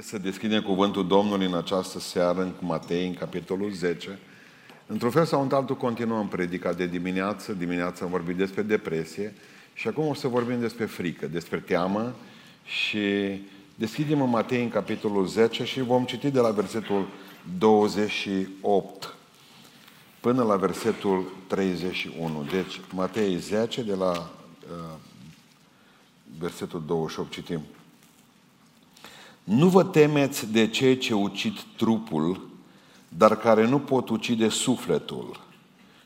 [0.00, 4.18] să deschidem cuvântul Domnului în această seară în Matei, în capitolul 10.
[4.86, 7.52] Într-un fel sau într-altul continuăm predica de dimineață.
[7.52, 9.34] Dimineața am vorbit despre depresie
[9.74, 12.14] și acum o să vorbim despre frică, despre teamă
[12.64, 13.00] și
[13.74, 17.08] deschidem în Matei în capitolul 10 și vom citi de la versetul
[17.58, 19.14] 28
[20.20, 22.46] până la versetul 31.
[22.50, 24.98] Deci, Matei 10, de la uh,
[26.38, 27.60] versetul 28 citim.
[29.46, 32.48] Nu vă temeți de cei ce ucid trupul,
[33.08, 35.40] dar care nu pot ucide sufletul,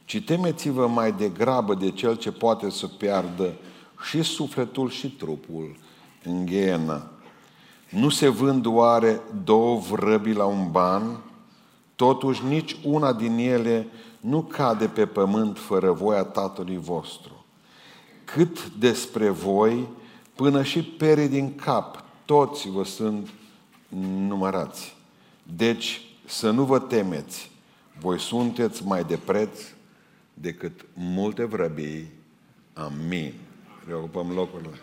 [0.05, 3.53] ci temeți-vă mai degrabă de cel ce poate să piardă
[4.09, 5.77] și sufletul și trupul
[6.25, 7.11] în ghenă.
[7.91, 11.21] Nu se vând oare două vrăbi la un ban?
[11.97, 13.87] Totuși nici una din ele
[14.21, 17.45] nu cade pe pământ fără voia Tatălui vostru.
[18.25, 19.89] Cât despre voi,
[20.35, 23.29] până și perii din cap, toți vă sunt
[23.99, 24.97] numărați.
[25.43, 27.51] Deci să nu vă temeți,
[27.99, 29.61] voi sunteți mai de preț
[30.35, 32.11] decât multe vrăbii.
[32.73, 33.35] Amin.
[33.87, 34.79] Reocupăm locurile.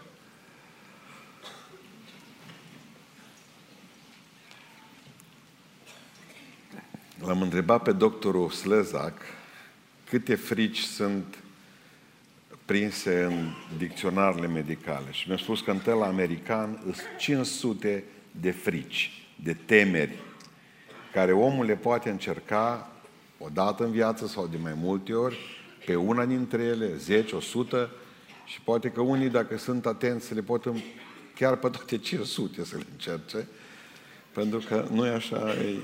[7.25, 9.21] L-am întrebat pe doctorul Slezac
[10.09, 11.37] câte frici sunt
[12.65, 15.11] prinse în dicționarele medicale.
[15.11, 18.03] Și mi-a spus că în tel american sunt 500
[18.41, 20.15] de frici, de temeri,
[21.13, 22.91] care omul le poate încerca
[23.37, 25.37] o dată în viață sau de mai multe ori,
[25.85, 27.89] pe una dintre ele, 10, 100,
[28.45, 30.73] și poate că unii, dacă sunt atenți, le pot
[31.35, 33.47] chiar pe toate 500 să le încerce,
[34.33, 35.77] pentru că nu e așa, e...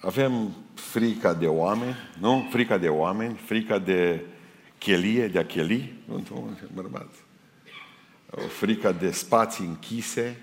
[0.00, 2.46] avem frica de oameni, nu?
[2.50, 4.24] Frica de oameni, frica de
[4.78, 7.18] chelie, de a cheli, nu, bărbați.
[8.30, 10.40] O frica de spații închise.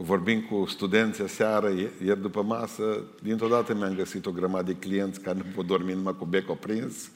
[0.00, 1.70] Vorbim cu studenții seară,
[2.04, 5.92] ieri după masă, dintr-o dată mi-am găsit o grămadă de clienți care nu pot dormi
[5.92, 7.10] numai cu becul prins,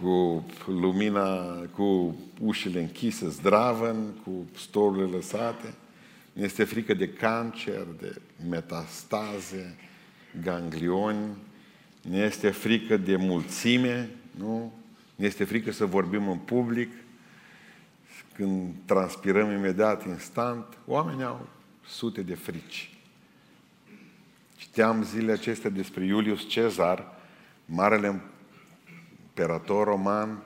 [0.00, 5.74] cu lumina, cu ușile închise, zdravăn, cu storurile lăsate.
[6.32, 9.76] Este frică de cancer, de metastaze,
[10.42, 11.36] ganglioni,
[12.02, 14.72] ne este frică de mulțime, nu?
[15.16, 16.92] Ne este frică să vorbim în public,
[18.34, 20.64] când transpirăm imediat, instant.
[20.86, 21.46] Oamenii au
[21.92, 22.90] sute de frici.
[24.56, 27.18] Citeam zilele acestea despre Iulius Cezar,
[27.64, 28.22] marele
[29.26, 30.42] imperator roman,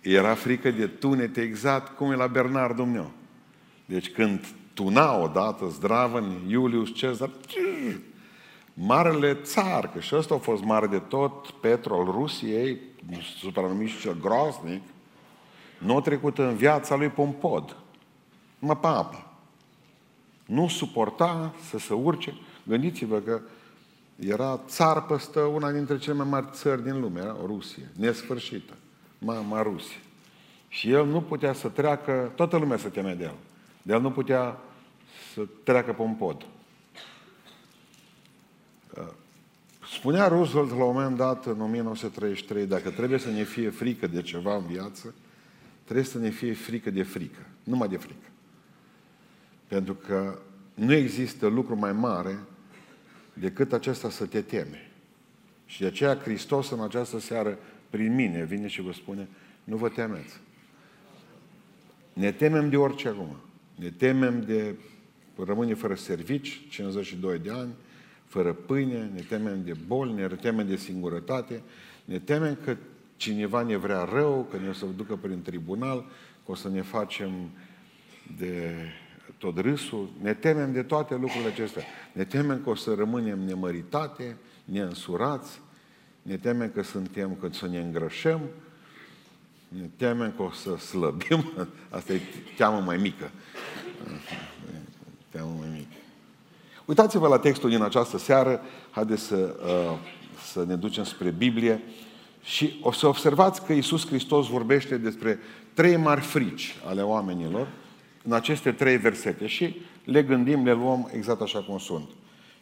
[0.00, 3.10] era frică de tunete exact cum e la Bernard Dumnezeu.
[3.84, 7.30] Deci când tuna odată zdravă în Iulius Cezar,
[8.74, 12.78] marele țar, că și ăsta a fost mare de tot, Petru al Rusiei,
[13.38, 14.82] supranumit și cel groaznic,
[15.78, 17.76] nu a trecut în viața lui Pompod.
[18.58, 19.26] Mă papă.
[20.46, 22.34] Nu suporta să se urce.
[22.66, 23.40] Gândiți-vă că
[24.18, 28.72] era țar păstă una dintre cele mai mari țări din lume, era o Rusie, nesfârșită.
[29.18, 30.00] Mama Rusie.
[30.68, 33.34] Și el nu putea să treacă, toată lumea se temea de el.
[33.82, 34.56] De el nu putea
[35.34, 36.46] să treacă pe un pod.
[39.92, 44.22] Spunea Roosevelt la un moment dat, în 1933, dacă trebuie să ne fie frică de
[44.22, 45.14] ceva în viață,
[45.84, 47.46] trebuie să ne fie frică de frică.
[47.64, 48.26] Numai de frică.
[49.66, 50.38] Pentru că
[50.74, 52.38] nu există lucru mai mare
[53.32, 54.90] decât acesta să te teme.
[55.66, 57.58] Și de aceea Hristos în această seară,
[57.90, 59.28] prin mine, vine și vă spune,
[59.64, 60.40] nu vă temeți.
[62.12, 63.36] Ne temem de orice acum.
[63.74, 64.74] Ne temem de
[65.44, 67.74] rămâne fără servici, 52 de ani,
[68.26, 71.62] fără pâine, ne temem de boli, ne temem de singurătate,
[72.04, 72.76] ne temem că
[73.16, 76.00] cineva ne vrea rău, că ne o să ducă prin tribunal,
[76.44, 77.30] că o să ne facem
[78.38, 78.74] de
[79.38, 81.82] tot râsul, ne temem de toate lucrurile acestea.
[82.12, 85.60] Ne temem că o să rămânem nemăritate, neînsurați,
[86.22, 88.40] ne temem că suntem, că să ne îngrășăm,
[89.68, 91.52] ne temem că o să slăbim,
[91.96, 92.20] asta e
[92.56, 93.30] teamă mai mică.
[95.28, 95.94] Teamă mai mică.
[96.84, 99.98] Uitați-vă la textul din această seară, haideți să, uh,
[100.52, 101.82] să ne ducem spre Biblie
[102.42, 105.38] și o să observați că Iisus Hristos vorbește despre
[105.74, 107.68] trei mari frici ale oamenilor
[108.26, 112.08] în aceste trei versete și le gândim, le luăm exact așa cum sunt.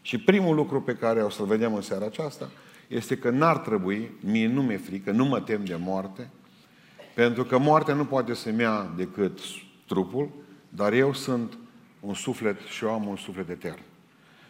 [0.02, 2.50] Și primul lucru pe care o să-l vedem în seara aceasta
[2.88, 6.30] este că n-ar trebui, mie nu mi-e frică, nu mă tem de moarte,
[7.14, 9.38] pentru că moartea nu poate să-mi ia decât
[9.86, 10.30] trupul,
[10.68, 11.58] dar eu sunt
[12.00, 13.80] un suflet și eu am un suflet etern.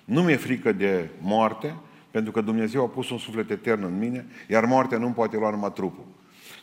[0.05, 1.75] Nu mi-e frică de moarte,
[2.11, 5.51] pentru că Dumnezeu a pus un suflet etern în mine, iar moartea nu poate lua
[5.51, 6.05] numai trupul.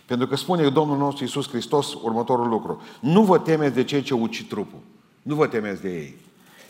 [0.06, 2.82] Pentru că spune Domnul nostru Iisus Hristos următorul lucru.
[3.00, 4.80] Nu vă temeți de cei ce ucid trupul.
[5.22, 6.16] Nu vă temeți de ei.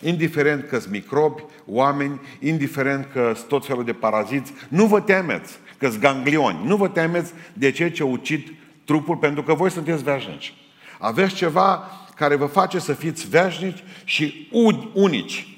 [0.03, 5.53] indiferent că sunt microbi, oameni, indiferent că sunt tot felul de paraziți, nu vă temeți
[5.77, 8.53] că sunt ganglioni, nu vă temeți de ceea ce ucid
[8.85, 10.53] trupul, pentru că voi sunteți veșnici.
[10.99, 11.83] Aveți ceva
[12.15, 14.49] care vă face să fiți veșnici și
[14.93, 15.57] unici.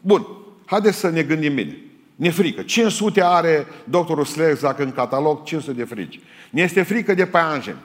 [0.00, 0.26] Bun,
[0.64, 1.76] haideți să ne gândim bine.
[2.18, 2.62] Ne frică.
[2.62, 6.20] 500 are doctorul Slezak în catalog, 500 de frici.
[6.50, 7.78] Ne este frică de paianjeni.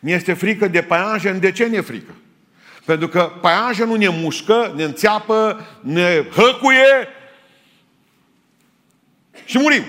[0.00, 1.40] Ne este frică de paianjeni.
[1.40, 2.14] De ce ne frică?
[2.84, 7.08] Pentru că paianjenul ne mușcă, ne înțeapă, ne hăcuie
[9.44, 9.82] și murim.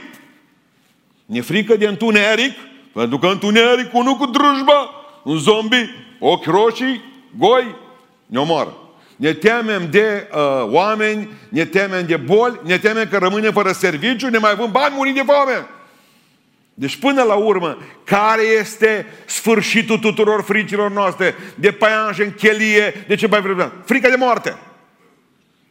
[1.26, 2.54] Ne frică de întuneric,
[2.94, 4.90] pentru că întunericul nu cu drujba,
[5.24, 5.90] un zombie,
[6.20, 7.02] ochi roșii,
[7.38, 7.76] goi,
[8.26, 8.83] ne omoară.
[9.16, 10.40] Ne temem de uh,
[10.72, 14.94] oameni, ne temem de boli, ne temem că rămânem fără serviciu, ne mai vând bani,
[14.96, 15.68] murim de foame.
[16.74, 21.36] Deci până la urmă, care este sfârșitul tuturor fricilor noastre?
[21.56, 23.74] De paianjen, chelie, de ce mai vrem?
[23.86, 24.58] Frica de moarte.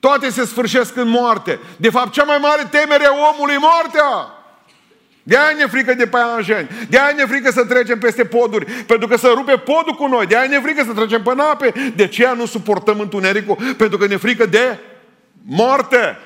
[0.01, 1.59] Toate se sfârșesc în moarte.
[1.77, 4.42] De fapt, cea mai mare temere a omului moartea.
[5.23, 6.69] De aia ne frică de paianjeni.
[6.89, 8.65] De aia ne frică să trecem peste poduri.
[8.65, 10.27] Pentru că să rupe podul cu noi.
[10.27, 11.93] De aia ne frică să trecem pe nape.
[11.97, 13.57] De ce nu suportăm întunericul?
[13.77, 14.79] Pentru că ne frică de
[15.45, 16.19] moarte.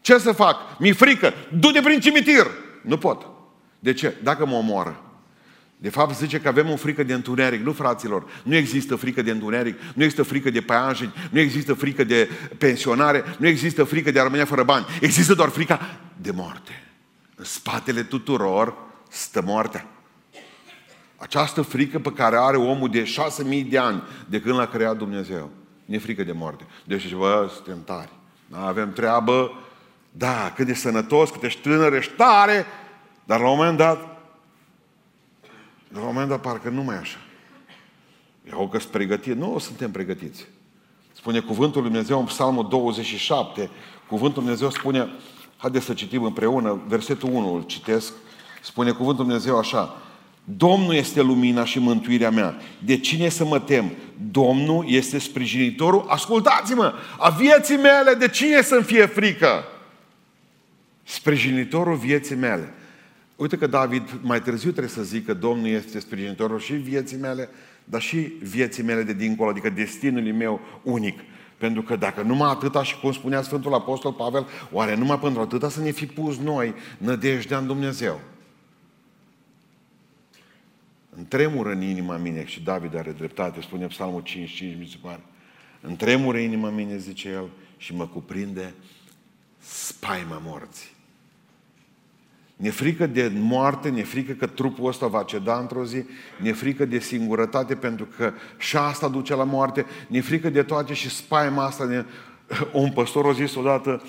[0.00, 0.56] Ce să fac?
[0.78, 1.34] Mi-e frică.
[1.58, 2.46] Du-te prin cimitir.
[2.80, 3.26] Nu pot.
[3.78, 4.14] De ce?
[4.22, 5.03] Dacă mă omoară.
[5.84, 7.64] De fapt zice că avem o frică de întuneric.
[7.64, 12.04] Nu, fraților, nu există frică de întuneric, nu există frică de paianjeni, nu există frică
[12.04, 12.28] de
[12.58, 14.86] pensionare, nu există frică de a rămâne fără bani.
[15.00, 15.80] Există doar frica
[16.16, 16.82] de moarte.
[17.34, 18.74] În spatele tuturor
[19.08, 19.86] stă moartea.
[21.16, 24.96] Această frică pe care are omul de șase mii de ani de când l-a creat
[24.96, 25.50] Dumnezeu.
[25.84, 26.66] Ne frică de moarte.
[26.84, 28.12] Deci, vă, suntem tari.
[28.50, 29.52] Avem treabă,
[30.10, 32.66] da, cât de sănătos, cât ești tânăr, ești tare,
[33.24, 34.13] dar la un moment dat
[35.94, 37.18] la un moment dat parcă nu mai așa.
[38.50, 39.36] Eu că sunt pregătit.
[39.36, 40.46] Nu suntem pregătiți.
[41.12, 43.70] Spune cuvântul Lui Dumnezeu în Psalmul 27.
[44.08, 45.08] Cuvântul Dumnezeu spune,
[45.56, 48.12] haideți să citim împreună, versetul 1 îl citesc.
[48.62, 49.96] Spune cuvântul Dumnezeu așa,
[50.44, 52.56] Domnul este lumina și mântuirea mea.
[52.78, 53.92] De cine să mă tem?
[54.30, 59.64] Domnul este sprijinitorul, ascultați-mă, a vieții mele, de cine să-mi fie frică?
[61.02, 62.74] Sprijinitorul vieții mele.
[63.36, 67.48] Uite că David mai târziu trebuie să zică Domnul este sprijinitorul și vieții mele,
[67.84, 71.18] dar și vieții mele de dincolo, adică destinul meu unic.
[71.58, 75.68] Pentru că dacă numai atâta și cum spunea Sfântul Apostol Pavel, oare numai pentru atâta
[75.68, 78.20] să ne fi pus noi nădejdea în Dumnezeu?
[81.16, 85.20] În tremură în inima mine, și David are dreptate, spune Psalmul 55, mi se pare.
[85.80, 88.74] În tremură inima mine, zice el, și mă cuprinde
[89.58, 90.93] spaima morții.
[92.56, 96.04] Ne frică de moarte, ne frică că trupul ăsta va ceda într-o zi,
[96.40, 100.94] ne frică de singurătate pentru că și asta duce la moarte, ne frică de toate
[100.94, 101.84] și spaima asta.
[101.84, 102.04] Ne...
[102.72, 104.02] Un păstor a zis odată,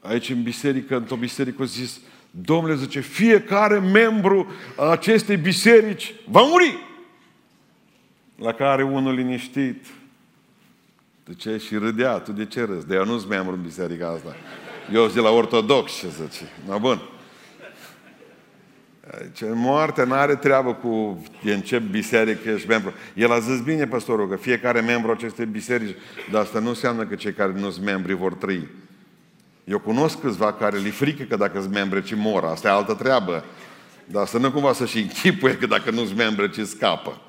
[0.00, 2.00] aici în biserică, într-o biserică a zis,
[2.34, 4.46] Domnule zice, fiecare membru
[4.76, 6.78] a acestei biserici va muri.
[8.36, 9.86] La care unul liniștit,
[11.22, 12.86] tu ce și râdea, tu de ce râzi?
[12.86, 14.36] De eu nu-s membru în biserica asta.
[14.92, 16.50] Eu sunt de la ortodox, ce zice.
[16.66, 17.00] Na bun.
[19.32, 22.92] Ce moartea nu are treabă cu în ce biserică ești membru.
[23.14, 25.96] El a zis bine, păstorul, că fiecare membru acestei biserici,
[26.30, 28.68] dar asta nu înseamnă că cei care nu sunt membri vor trăi.
[29.64, 32.44] Eu cunosc câțiva care li frică că dacă sunt membri, ci mor.
[32.44, 33.44] Asta e altă treabă.
[34.04, 37.20] Dar să nu cumva să-și închipuie că dacă nu sunt membri, ci scapă.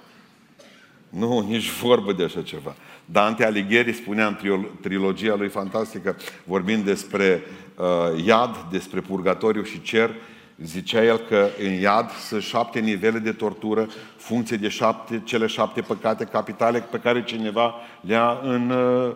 [1.09, 2.75] Nu, nici vorbă de așa ceva.
[3.05, 7.41] Dante Alighieri spunea în trilogia lui fantastică, vorbind despre
[7.75, 10.09] uh, iad, despre purgatoriu și cer,
[10.57, 15.81] Zicea el că în iad sunt șapte nivele de tortură, funcție de șapte, cele șapte
[15.81, 19.15] păcate capitale pe care cineva le-a în, uh,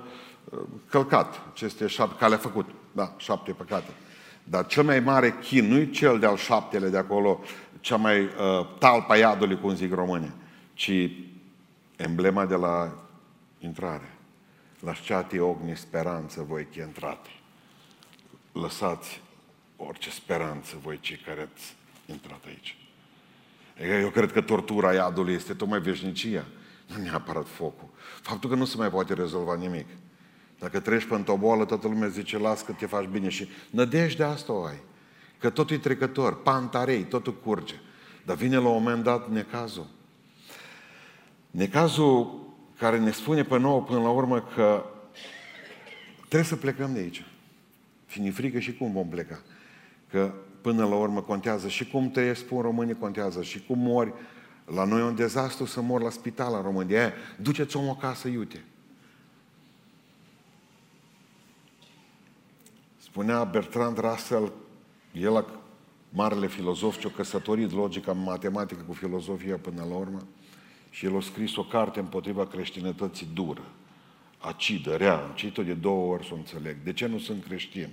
[0.90, 1.42] călcat.
[1.52, 2.70] Aceste șapte, care le-a făcut.
[2.92, 3.90] Da, șapte păcate.
[4.44, 7.40] Dar cel mai mare chin nu e cel de-al șaptele de acolo,
[7.80, 8.30] cea mai uh,
[8.80, 10.34] talpa iadului, cum zic români,
[10.74, 10.92] ci
[11.96, 12.92] emblema de la
[13.60, 14.12] intrare.
[14.80, 17.30] La șceate ogni speranță voi che intrate.
[18.52, 19.22] Lăsați
[19.78, 22.78] orice speranță voi cei care ați intrat aici.
[24.02, 26.46] Eu cred că tortura iadului este tocmai veșnicia,
[26.88, 27.90] nu neapărat focul.
[28.22, 29.88] Faptul că nu se mai poate rezolva nimic.
[30.60, 34.24] Dacă treci pe o boală, toată lumea zice, las că te faci bine și nădejde
[34.24, 34.82] asta o ai.
[35.40, 37.76] Că totul e trecător, pantarei, totul curge.
[38.26, 39.88] Dar vine la un moment dat necazul.
[41.52, 42.46] Necazul
[42.78, 44.86] care ne spune pe nouă până la urmă că
[46.18, 47.26] trebuie să plecăm de aici.
[48.08, 49.42] Și ne frică și cum vom pleca.
[50.12, 54.14] Că până la urmă contează și cum trăiesc, spun românii, contează și cum mori,
[54.68, 57.14] La noi e un dezastru să mor la spital în România.
[57.42, 58.64] Duceți omul acasă, iute.
[62.98, 64.52] Spunea Bertrand Russell,
[65.14, 65.46] el,
[66.10, 70.28] marele filozof, ce-o căsătorit logica matematică cu filozofia până la urmă,
[70.90, 73.64] și el a scris o carte împotriva creștinătății dură,
[74.38, 75.18] acidă, rea.
[75.18, 76.78] Am citit-o de două ori să o înțeleg.
[76.84, 77.90] De ce nu sunt creștin?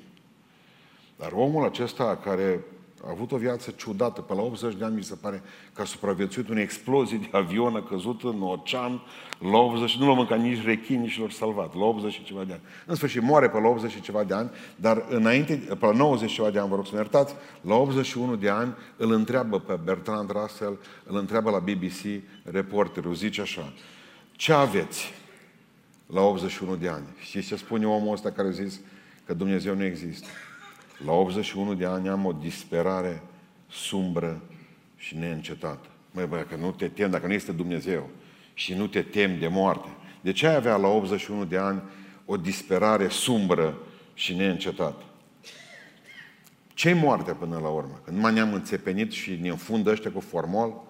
[1.17, 2.65] Dar omul acesta care
[3.07, 5.43] a avut o viață ciudată, pe la 80 de ani mi se pare
[5.73, 9.03] că a supraviețuit unei explozii de avion, a căzut în ocean,
[9.39, 12.53] la 80, nu l-a mâncat nici rechin, nici l-a salvat, la 80 și ceva de
[12.53, 12.63] ani.
[12.87, 16.29] În sfârșit, moare pe la 80 și ceva de ani, dar înainte, pe la 90
[16.29, 19.59] și ceva de ani, vă rog să mă iertați, la 81 de ani îl întreabă
[19.59, 23.73] pe Bertrand Russell, îl întreabă la BBC reporterul, zice așa,
[24.33, 25.13] ce aveți
[26.07, 27.07] la 81 de ani?
[27.21, 28.81] Și ce spune omul ăsta care a zis
[29.27, 30.27] că Dumnezeu nu există?
[31.05, 33.23] La 81 de ani am o disperare
[33.71, 34.41] sumbră
[34.97, 35.89] și neîncetată.
[36.11, 38.11] Măi, băi, că nu te tem, dacă nu este Dumnezeu
[38.55, 39.89] și nu te tem de moarte,
[40.21, 41.83] de ce ai avea la 81 de ani
[42.25, 43.79] o disperare sumbră
[44.15, 45.05] și neîncetată?
[46.75, 48.01] ce moartea până la urmă?
[48.05, 50.83] Când mai ne-am înțepenit și ne înfundă ăștia cu formol?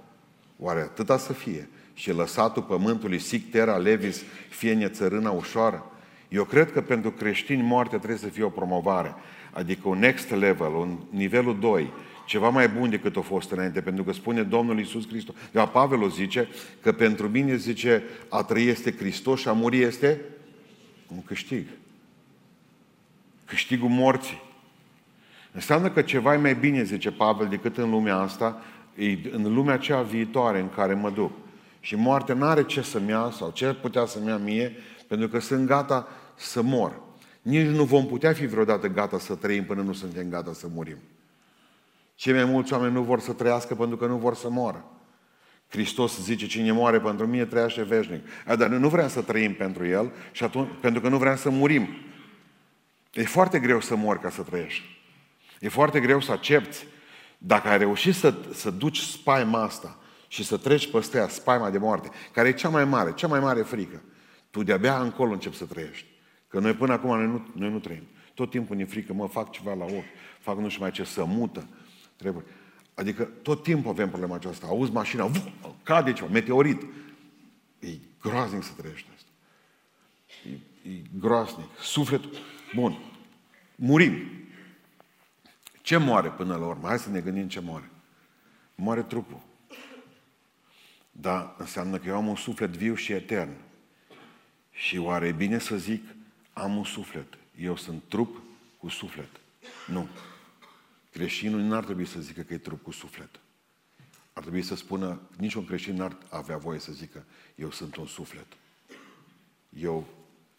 [0.58, 1.68] Oare atâta să fie?
[1.94, 5.90] Și lăsatul pământului, sic terra levis, fie ne țărâna ușoară?
[6.28, 9.14] Eu cred că pentru creștini moartea trebuie să fie o promovare.
[9.54, 11.92] Adică un next level, un nivelul 2,
[12.26, 15.34] ceva mai bun decât a fost înainte, pentru că spune Domnul Iisus Hristos.
[15.52, 16.48] De la Pavel o zice
[16.80, 20.20] că pentru mine, zice, a trăi este Hristos și a muri este
[21.08, 21.66] un câștig.
[23.44, 24.42] Câștigul morții.
[25.52, 28.62] Înseamnă că ceva e mai bine, zice Pavel, decât în lumea asta,
[29.30, 31.32] în lumea cea viitoare în care mă duc.
[31.80, 35.38] Și moartea nu are ce să-mi ia sau ce putea să-mi ia mie, pentru că
[35.38, 37.03] sunt gata să mor.
[37.44, 40.98] Nici nu vom putea fi vreodată gata să trăim până nu suntem gata să murim.
[42.14, 44.84] Cei mai mulți oameni nu vor să trăiască pentru că nu vor să moară.
[45.68, 48.20] Hristos zice, cine moare pentru mine trăiește veșnic.
[48.46, 51.50] Dar noi nu vrem să trăim pentru El și atunci, pentru că nu vrem să
[51.50, 51.88] murim.
[53.12, 54.98] E foarte greu să mori ca să trăiești.
[55.60, 56.86] E foarte greu să accepti.
[57.38, 59.98] Dacă ai reușit să, să duci spaima asta
[60.28, 63.40] și să treci pe ea, spaima de moarte, care e cea mai mare, cea mai
[63.40, 64.02] mare frică,
[64.50, 66.13] tu de-abia încolo începi să trăiești.
[66.54, 68.02] Că noi până acum noi nu, noi nu trăim.
[68.34, 70.04] Tot timpul ne frică, mă, fac ceva la ochi,
[70.40, 71.68] fac nu știu mai ce, să mută.
[72.16, 72.44] Trebuie.
[72.94, 74.66] Adică tot timpul avem problema aceasta.
[74.66, 75.48] Auzi mașina, vuf,
[75.82, 76.82] cade ceva, meteorit.
[77.78, 77.88] E
[78.20, 79.30] groaznic să trăiești asta.
[80.48, 81.78] E, e groaznic.
[81.78, 82.30] Sufletul.
[82.74, 82.98] Bun.
[83.74, 84.14] Murim.
[85.82, 86.88] Ce moare până la urmă?
[86.88, 87.90] Hai să ne gândim ce moare.
[88.74, 89.40] Moare trupul.
[91.12, 93.52] Da, înseamnă că eu am un suflet viu și etern.
[94.70, 96.02] Și oare e bine să zic
[96.54, 97.26] am un suflet.
[97.56, 98.42] Eu sunt trup
[98.78, 99.30] cu suflet.
[99.86, 100.08] Nu.
[101.10, 103.40] Creștinul nu ar trebui să zică că e trup cu suflet.
[104.32, 108.46] Ar trebui să spună, niciun creștin n-ar avea voie să zică, eu sunt un suflet.
[109.68, 110.06] Eu,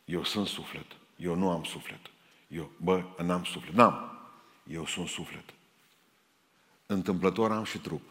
[0.05, 0.85] eu sunt suflet.
[1.17, 1.99] Eu nu am suflet.
[2.47, 3.73] Eu, bă, n-am suflet.
[3.73, 4.19] N-am.
[4.67, 5.43] Eu sunt suflet.
[6.85, 8.01] Întâmplător am și trup.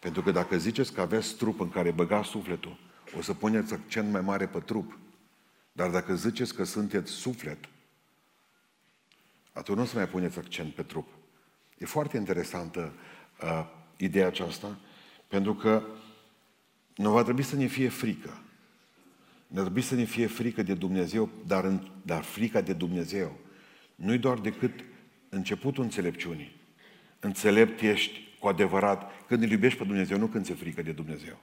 [0.00, 2.76] Pentru că dacă ziceți că aveți trup în care băgați sufletul,
[3.16, 4.98] o să puneți accent mai mare pe trup.
[5.78, 7.58] Dar dacă ziceți că sunteți suflet,
[9.52, 11.08] atunci nu o să mai puneți accent pe trup.
[11.78, 12.92] E foarte interesantă
[13.42, 13.66] uh,
[13.96, 14.78] ideea aceasta,
[15.28, 15.82] pentru că
[16.96, 18.38] nu va trebui să ne fie frică.
[19.46, 23.36] Ne trebuie să ne fie frică de Dumnezeu, dar, în, dar frica de Dumnezeu
[23.94, 24.84] nu-i doar decât
[25.28, 26.56] începutul înțelepciunii.
[27.20, 31.38] Înțelept ești cu adevărat când îl iubești pe Dumnezeu, nu când ți-e frică de Dumnezeu.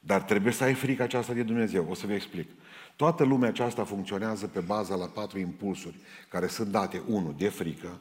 [0.00, 1.86] Dar trebuie să ai frică aceasta de Dumnezeu.
[1.90, 2.48] O să vă explic.
[2.96, 5.98] Toată lumea aceasta funcționează pe baza la patru impulsuri
[6.28, 7.02] care sunt date.
[7.06, 7.98] Unu, de frică.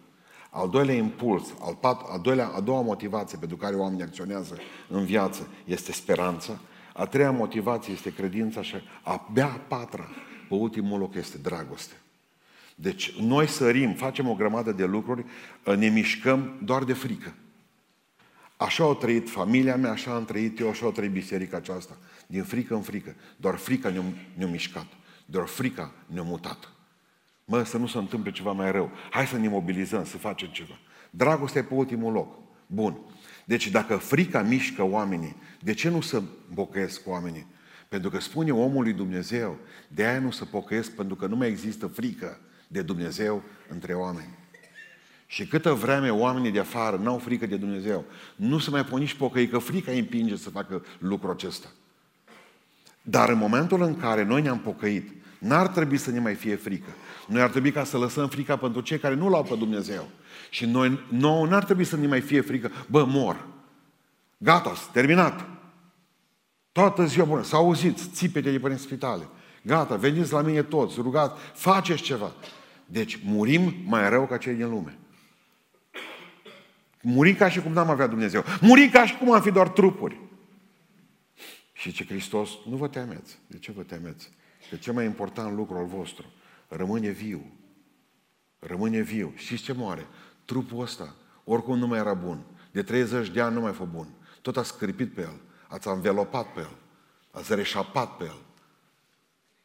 [0.49, 4.57] Al doilea impuls, al, pat, al doilea, a doua motivație pentru care oamenii acționează
[4.87, 6.59] în viață este speranța.
[6.93, 10.09] A treia motivație este credința și abia a patra,
[10.49, 11.93] pe ultimul loc, este dragoste.
[12.75, 15.25] Deci noi sărim, facem o grămadă de lucruri,
[15.77, 17.33] ne mișcăm doar de frică.
[18.57, 21.97] Așa au trăit familia mea, așa am trăit eu, așa au trăit biserica aceasta.
[22.27, 23.15] Din frică în frică.
[23.35, 24.03] Doar frica ne-a,
[24.33, 24.87] ne mișcat.
[25.25, 26.71] Doar frica ne-a mutat.
[27.45, 28.91] Mă, să nu se întâmple ceva mai rău.
[29.09, 30.79] Hai să ne mobilizăm, să facem ceva.
[31.09, 32.39] Dragostea e pe ultimul loc.
[32.67, 32.97] Bun.
[33.45, 36.21] Deci dacă frica mișcă oamenii, de ce nu să
[36.53, 37.47] pocăiesc oamenii?
[37.89, 41.47] Pentru că spune omul lui Dumnezeu, de aia nu să pocăiesc, pentru că nu mai
[41.47, 44.37] există frică de Dumnezeu între oameni.
[45.25, 49.13] Și câtă vreme oamenii de afară n-au frică de Dumnezeu, nu se mai pun nici
[49.13, 51.67] pocăi, că frica îi împinge să facă lucrul acesta.
[53.05, 56.89] Dar în momentul în care noi ne-am pocăit, n-ar trebui să ne mai fie frică.
[57.27, 60.07] Noi ar trebui ca să lăsăm frica pentru cei care nu l-au pe Dumnezeu.
[60.49, 63.47] Și noi, nouă n-ar trebui să ne mai fie frică, bă, mor.
[64.37, 65.45] Gata, terminat.
[66.71, 67.43] Toată ziua bună.
[67.43, 69.27] S-au auzit țipete de prin spitale.
[69.61, 72.31] Gata, veniți la mine toți, rugați, faceți ceva.
[72.85, 74.97] Deci murim mai rău ca cei din lume.
[77.01, 78.43] Murim ca și cum n-am avea Dumnezeu.
[78.61, 80.19] Murim ca și cum am fi doar trupuri.
[81.83, 83.39] Și ce Hristos, nu vă temeți.
[83.47, 84.29] De ce vă temeți?
[84.69, 86.25] Că cel mai important lucru al vostru
[86.67, 87.51] rămâne viu.
[88.59, 89.33] Rămâne viu.
[89.35, 90.07] Știți ce moare?
[90.45, 92.43] Trupul ăsta, oricum nu mai era bun.
[92.71, 94.07] De 30 de ani nu mai fost bun.
[94.41, 95.39] Tot a scripit pe el.
[95.67, 96.77] Ați învelopat pe el.
[97.31, 98.41] Ați reșapat pe el.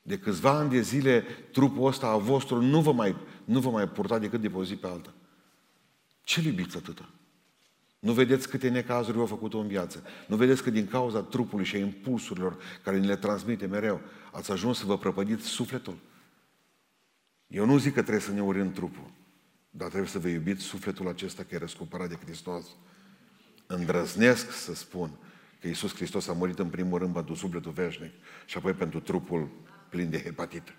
[0.03, 1.21] De câțiva ani de zile,
[1.53, 4.65] trupul ăsta a vostru nu vă mai, nu vă mai purta decât de pe o
[4.65, 5.15] zi pe alta.
[6.23, 7.09] Ce iubiți atâta?
[7.99, 10.03] Nu vedeți câte necazuri au făcut în viață.
[10.27, 14.01] Nu vedeți că din cauza trupului și a impulsurilor care ni le transmite mereu,
[14.33, 15.99] ați ajuns să vă prăpădiți sufletul?
[17.47, 19.11] Eu nu zic că trebuie să ne urim trupul,
[19.71, 22.67] dar trebuie să vă iubiți sufletul acesta care e răscumpărat de Hristos.
[23.67, 25.11] Îndrăznesc să spun
[25.61, 28.13] că Iisus Hristos a murit în primul rând pentru sufletul veșnic
[28.47, 29.49] și apoi pentru trupul
[29.89, 30.73] plin de hepatită.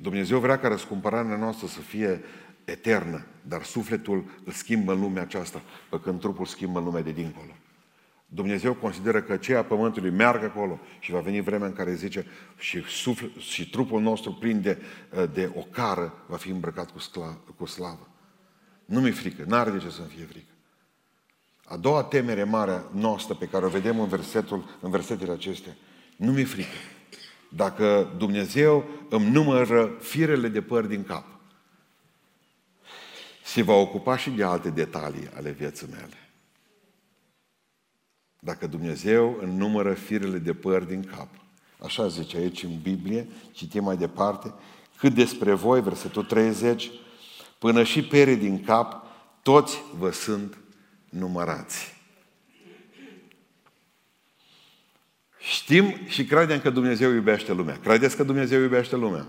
[0.00, 2.24] Dumnezeu vrea ca răscumpărarea noastră să fie
[2.64, 7.12] eternă, dar sufletul îl schimbă în lumea aceasta, pe când trupul schimbă în lumea de
[7.12, 7.50] dincolo.
[8.26, 12.26] Dumnezeu consideră că ceea pământului meargă acolo și va veni vremea în care zice
[12.58, 14.82] și, suflet, și trupul nostru plin de,
[15.32, 18.08] de ocară va fi îmbrăcat cu, scla, cu slavă.
[18.84, 20.52] Nu mi-e frică, n-are de ce să-mi fie frică.
[21.64, 25.72] A doua temere mare noastră pe care o vedem în, versetul, în versetele acestea,
[26.16, 26.76] nu mi-e frică.
[27.48, 31.33] Dacă Dumnezeu îmi numără firele de păr din cap,
[33.44, 36.30] se va ocupa și de alte detalii ale vieții mele.
[38.40, 41.28] Dacă Dumnezeu îmi numără firele de păr din cap,
[41.78, 44.54] așa zice aici în Biblie, citim mai departe,
[44.98, 46.90] cât despre voi, versetul 30,
[47.58, 49.06] până și pere din cap,
[49.42, 50.58] toți vă sunt
[51.08, 51.94] numărați.
[55.38, 57.78] Știm și credem că Dumnezeu iubește lumea.
[57.78, 59.26] Credeți că Dumnezeu iubește lumea?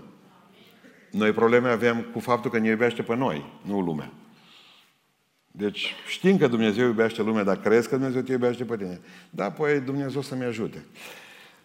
[1.16, 4.12] Noi probleme avem cu faptul că ne iubește pe noi, nu lumea.
[5.50, 9.00] Deci știm că Dumnezeu iubește lumea, dar crezi că Dumnezeu te iubește pe tine.
[9.30, 10.84] Da, păi Dumnezeu să-mi ajute.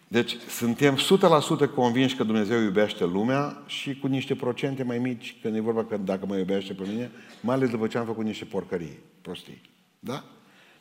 [0.08, 5.56] Deci suntem 100% convinși că Dumnezeu iubește lumea și cu niște procente mai mici când
[5.56, 8.44] e vorba că dacă mă iubește pe mine, mai ales după ce am făcut niște
[8.44, 9.60] porcării, prostii.
[9.98, 10.24] Da?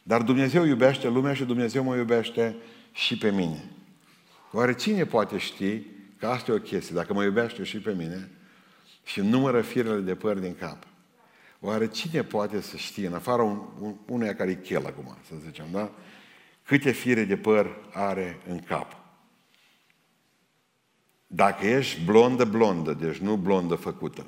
[0.03, 2.55] Dar Dumnezeu iubește lumea și Dumnezeu mă iubește
[2.91, 3.63] și pe mine.
[4.51, 5.81] Oare cine poate ști
[6.17, 8.29] că asta e o chestie, dacă mă iubește și pe mine
[9.03, 10.87] și numără firele de păr din cap?
[11.59, 15.33] Oare cine poate să știe, în afară un, un, unuia care e chel acum, să
[15.45, 15.91] zicem, da?
[16.63, 18.97] Câte fire de păr are în cap?
[21.27, 24.25] Dacă ești blondă-blondă, deci nu blondă făcută,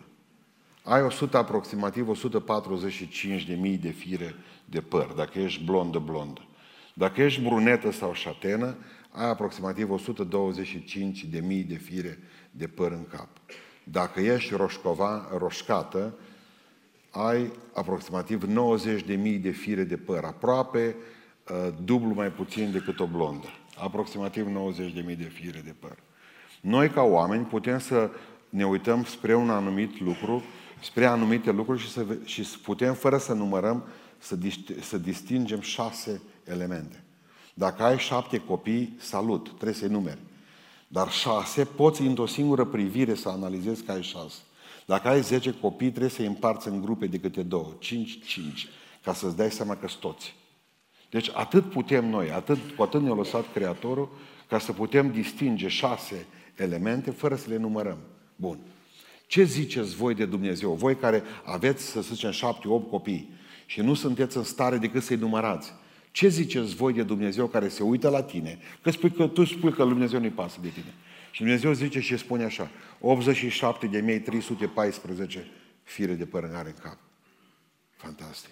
[0.84, 6.42] ai 100, aproximativ 145 de mii de fire de păr, dacă ești blondă-blondă.
[6.94, 8.76] Dacă ești brunetă sau șatenă,
[9.12, 12.20] ai aproximativ 125 de mii de fire
[12.52, 13.30] de păr în cap.
[13.84, 16.14] Dacă ești roșcova, roșcată,
[17.12, 20.96] ai aproximativ 90 de mii de fire de păr, aproape
[21.50, 23.48] uh, dublu mai puțin decât o blondă.
[23.78, 25.98] Aproximativ 90 de mii de fire de păr.
[26.62, 28.10] Noi, ca oameni, putem să
[28.50, 30.44] ne uităm spre un anumit lucru,
[30.82, 33.84] spre anumite lucruri și, să, și putem, fără să numărăm,
[34.18, 34.38] să,
[34.82, 37.04] să distingem șase elemente.
[37.54, 40.20] Dacă ai șapte copii, salut, trebuie să-i numeri.
[40.94, 44.38] Dar șase, poți într-o singură privire să analizezi că ai șase.
[44.86, 48.68] Dacă ai 10 copii, trebuie să-i împarți în grupe de câte două, 5, 5,
[49.04, 50.36] ca să-ți dai seama că toți.
[51.10, 54.10] Deci atât putem noi, atât, cu atât ne-a lăsat Creatorul,
[54.48, 56.26] ca să putem distinge șase
[56.56, 57.98] elemente fără să le numărăm.
[58.36, 58.60] Bun.
[59.28, 60.74] Ce ziceți voi de Dumnezeu?
[60.74, 63.34] Voi care aveți, să zicem, șapte, opt copii
[63.66, 65.74] și nu sunteți în stare decât să-i numărați.
[66.14, 68.60] Ce ziceți voi de Dumnezeu care se uită la tine?
[68.82, 70.94] Că, spui că tu spui că Dumnezeu nu-i pasă de tine.
[71.32, 75.48] Și Dumnezeu zice și spune așa, 87 de mii 314
[75.84, 76.98] fire de păr are în cap.
[77.96, 78.52] Fantastic.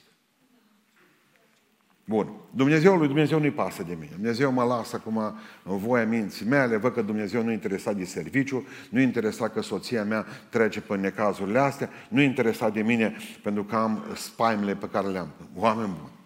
[2.06, 2.32] Bun.
[2.52, 4.12] Dumnezeu lui Dumnezeu nu-i pasă de mine.
[4.14, 5.18] Dumnezeu mă lasă acum
[5.64, 10.04] în voia minții mele, văd că Dumnezeu nu interesat de serviciu, nu interesat că soția
[10.04, 15.08] mea trece pe necazurile astea, nu interesat de mine pentru că am spaimele pe care
[15.08, 15.32] le-am.
[15.56, 16.21] Oameni buni,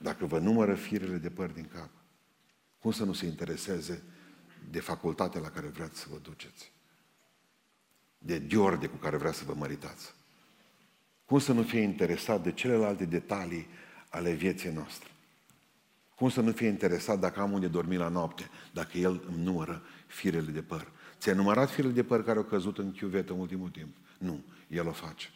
[0.00, 1.90] dacă vă numără firele de păr din cap,
[2.78, 4.02] cum să nu se intereseze
[4.70, 6.72] de facultatea la care vreți să vă duceți?
[8.18, 10.14] De diorde cu care vreți să vă măritați?
[11.24, 13.66] Cum să nu fie interesat de celelalte detalii
[14.08, 15.08] ale vieții noastre?
[16.14, 19.82] Cum să nu fie interesat dacă am unde dormi la noapte, dacă El îmi numără
[20.06, 20.92] firele de păr?
[21.18, 23.96] Ți-ai numărat firele de păr care au căzut în chiuvetă în ultimul timp?
[24.18, 25.30] Nu, El o face.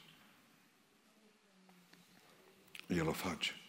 [2.87, 3.62] El o face.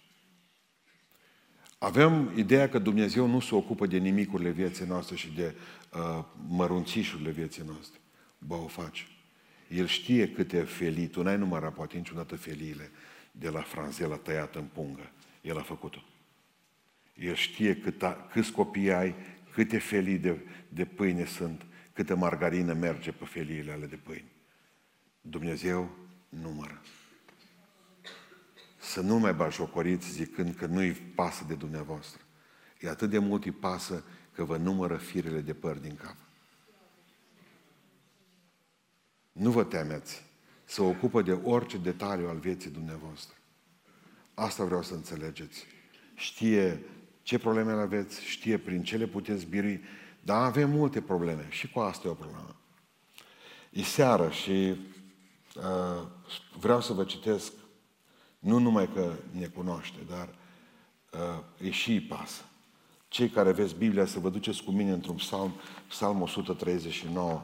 [1.84, 5.56] Avem ideea că Dumnezeu nu se ocupă de nimicurile vieții noastre și de
[5.94, 8.00] uh, mărunțișurile vieții noastre.
[8.38, 9.04] Ba, o face.
[9.70, 12.92] El știe câte felii, tu n-ai numărat poate niciodată feliile
[13.32, 15.12] de la franzela tăiată în pungă.
[15.42, 16.04] El a făcut-o.
[17.16, 19.16] El știe câta, câți copii ai,
[19.54, 24.32] câte felii de, de pâine sunt, câtă margarină merge pe feliile ale de pâine.
[25.22, 25.96] Dumnezeu
[26.30, 26.82] numără.
[28.94, 32.22] Să nu mai bajocoriți zicând că nu-i pasă de dumneavoastră.
[32.80, 36.16] E atât de mult îi pasă că vă numără firele de păr din cap.
[39.32, 40.24] Nu vă temeți
[40.64, 43.36] să ocupă de orice detaliu al vieții dumneavoastră.
[44.34, 45.66] Asta vreau să înțelegeți.
[46.16, 46.86] Știe
[47.22, 49.84] ce probleme aveți, știe prin ce le puteți birui,
[50.22, 52.56] dar avem multe probleme și cu asta e o problemă.
[53.70, 54.76] E seară și
[55.56, 56.08] uh,
[56.60, 57.54] vreau să vă citesc,
[58.44, 60.30] nu numai că ne cunoaște, dar
[61.12, 62.42] uh, e și îi pasă.
[63.08, 65.54] Cei care aveți Biblia să vă duceți cu mine într-un psalm,
[65.88, 67.42] psalm 139,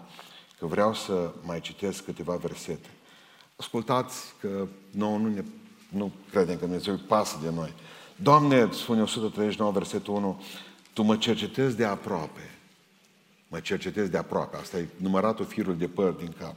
[0.59, 2.89] că vreau să mai citesc câteva versete.
[3.55, 5.43] Ascultați că nouă nu, ne,
[5.89, 7.73] nu credem că Dumnezeu îi pasă de noi.
[8.15, 10.41] Doamne, spune 139, versetul 1,
[10.93, 12.57] Tu mă cercetezi de aproape.
[13.47, 14.57] Mă cercetezi de aproape.
[14.57, 16.55] Asta e număratul firul de păr din cap.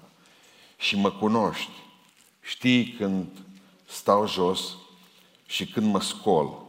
[0.76, 1.70] Și mă cunoști.
[2.40, 3.26] Știi când
[3.92, 4.76] stau jos
[5.46, 6.60] și când mă scol.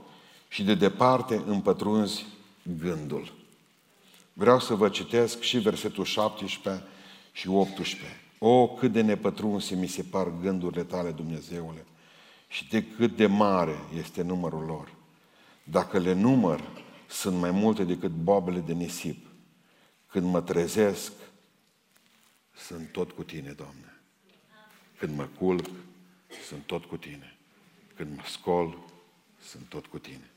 [0.48, 2.26] Și de departe împătrunzi
[2.80, 3.34] gândul.
[4.34, 6.86] Vreau să vă citesc și versetul 17
[7.32, 8.22] și 18.
[8.40, 11.86] O, cât de nepătrunse mi se par gândurile tale, Dumnezeule,
[12.48, 14.94] și de cât de mare este numărul lor.
[15.64, 16.62] Dacă le număr,
[17.10, 19.26] sunt mai multe decât bobele de nisip.
[20.08, 21.12] Când mă trezesc,
[22.56, 24.02] sunt tot cu tine, Doamne.
[24.98, 25.70] Când mă culc,
[26.48, 27.38] sunt tot cu tine.
[27.96, 28.78] Când mă scol,
[29.40, 30.30] sunt tot cu tine.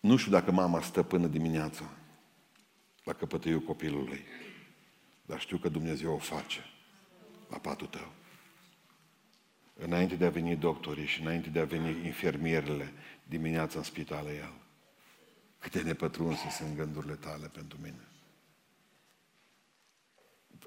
[0.00, 1.90] Nu știu dacă mama stă până dimineața
[3.04, 4.24] la căpătăiul copilului,
[5.26, 6.60] dar știu că Dumnezeu o face
[7.48, 8.12] la patul tău.
[9.74, 12.92] Înainte de a veni doctorii și înainte de a veni infirmierele
[13.24, 14.52] dimineața în spitală el.
[15.58, 18.06] Câte nepătrunse sunt gândurile tale pentru mine.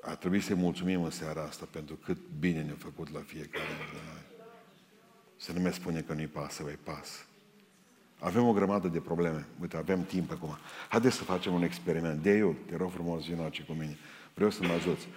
[0.05, 4.07] A trebuit să-i mulțumim în seara asta pentru cât bine ne-a făcut la fiecare dintre
[4.13, 4.21] noi.
[5.37, 7.25] Să nu mai spune că nu-i pasă, îi pas.
[8.19, 9.47] Avem o grămadă de probleme.
[9.61, 10.57] Uite, avem timp acum.
[10.89, 12.23] Haideți să facem un experiment.
[12.23, 13.97] De eu, te rog frumos, vină cu mine.
[14.33, 15.07] Vreau să mă ajuți.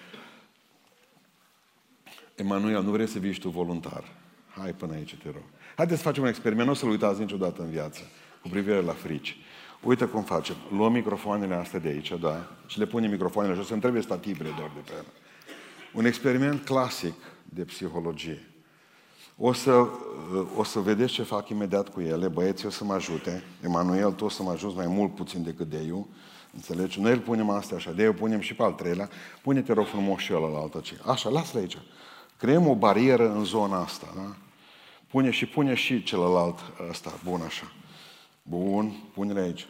[2.35, 4.05] Emanuel, nu vrei să vii și tu voluntar?
[4.49, 5.43] Hai până aici, te rog.
[5.77, 8.01] Haideți să facem un experiment, nu o să-l uitați niciodată în viață,
[8.43, 9.37] cu privire la frici.
[9.83, 10.57] Uite cum facem.
[10.71, 12.49] Luăm microfoanele astea de aici, da?
[12.67, 13.71] Și le punem microfoanele jos.
[13.71, 15.07] Îmi trebuie stativele doar de pe ele.
[15.93, 17.15] Un experiment clasic
[17.45, 18.51] de psihologie.
[19.37, 19.89] O să,
[20.57, 22.29] o să vedeți ce fac imediat cu ele.
[22.29, 23.43] Băieții o să mă ajute.
[23.65, 26.09] Emanuel, tu o să mă ajuți mai mult puțin decât de eu.
[26.55, 27.01] Înțelegi?
[27.01, 27.91] Noi îl punem astea așa.
[27.91, 29.09] De eu punem și pe al treilea.
[29.43, 30.69] Pune-te, rog frumos, și ăla la
[31.13, 31.79] Așa, lasă-l aici.
[32.37, 34.35] Creăm o barieră în zona asta, da?
[35.11, 37.73] Pune și pune și celălalt ăsta, bun așa.
[38.49, 39.69] Bun, pune-le aici.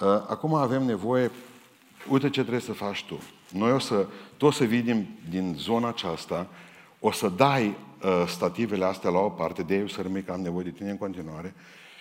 [0.00, 1.30] Ă, acum avem nevoie,
[2.08, 3.18] uite ce trebuie să faci tu.
[3.52, 6.48] Noi o să, tu o să vii din, din zona aceasta,
[7.00, 10.40] o să dai uh, stativele astea la o parte, de eu să rămâi că am
[10.40, 11.54] nevoie de tine în continuare,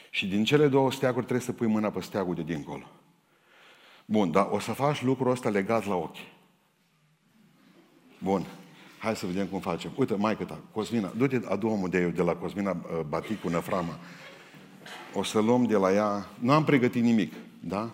[0.10, 2.84] și din cele două steaguri trebuie să pui mâna pe steagul de dincolo.
[4.06, 6.18] Bun, dar o să faci lucrul ăsta legat la ochi.
[8.18, 8.46] Bun.
[9.00, 9.92] Hai să vedem cum facem.
[9.96, 14.00] Uite, mai ta, Cosmina, du-te, adu omul de, de la Cosmina uh, Baticu Năframa.
[15.14, 17.90] O să luăm de la ea, nu am pregătit nimic, da?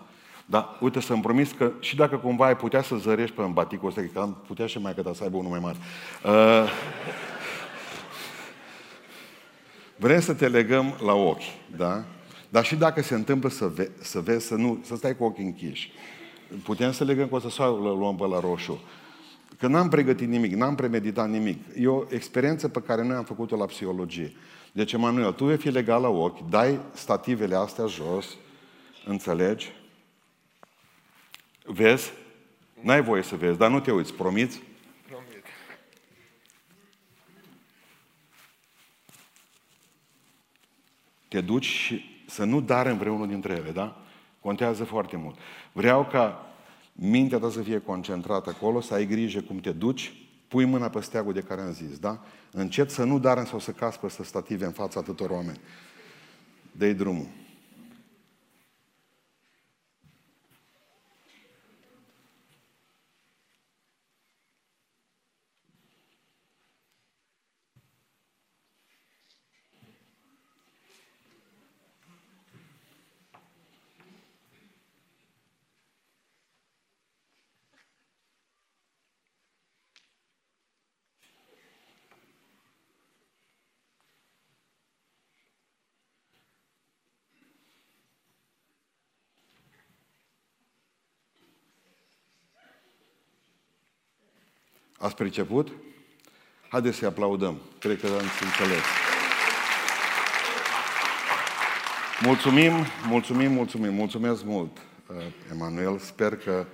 [0.46, 4.02] Dar uite să-mi promis că și dacă cumva ai putea să zărești pe baticul ăsta,
[4.12, 5.76] că am putea și mai ta să aibă unul mai mare.
[6.24, 6.70] Uh,
[9.96, 12.04] vrem să te legăm la ochi, da?
[12.48, 15.44] Dar și dacă se întâmplă să, ve- să vezi, să, nu, să stai cu ochii
[15.44, 15.92] închiși.
[16.62, 18.80] Putem să legăm cu o să luăm pe la roșu.
[19.58, 21.58] Că n-am pregătit nimic, n-am premeditat nimic.
[21.76, 24.32] E o experiență pe care noi am făcut-o la psihologie.
[24.72, 28.36] Deci, Emanuel, tu vei fi legat la ochi, dai stativele astea jos,
[29.04, 29.72] înțelegi?
[31.64, 32.12] Vezi?
[32.80, 34.62] N-ai voie să vezi, dar nu te uiți, promiți?
[35.06, 35.44] Promit.
[41.28, 44.02] Te duci și să nu dar vreunul dintre ele, da?
[44.40, 45.38] Contează foarte mult.
[45.72, 46.54] Vreau ca
[46.92, 50.12] mintea ta să fie concentrată acolo, să ai grijă cum te duci,
[50.50, 52.20] pui mâna pe steagul de care am zis, da?
[52.50, 55.60] Încet să nu dară sau să cască peste stative în fața atâtor oameni.
[56.72, 57.26] dă drumul.
[95.00, 95.72] Ați priceput?
[96.68, 97.60] Haideți să-i aplaudăm.
[97.78, 98.82] Cred că ați înțeles.
[102.22, 102.72] Mulțumim,
[103.06, 105.16] mulțumim, mulțumim, mulțumesc mult, uh,
[105.50, 105.98] Emanuel.
[105.98, 106.66] Sper că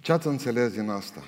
[0.00, 1.22] ce ați înțeles din asta?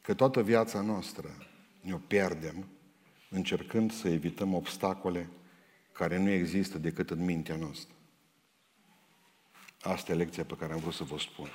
[0.00, 1.28] Că toată viața noastră
[1.80, 2.66] ne-o pierdem
[3.30, 5.28] încercând să evităm obstacole
[5.92, 7.94] care nu există decât în mintea noastră.
[9.82, 11.48] Asta e lecția pe care am vrut să vă spun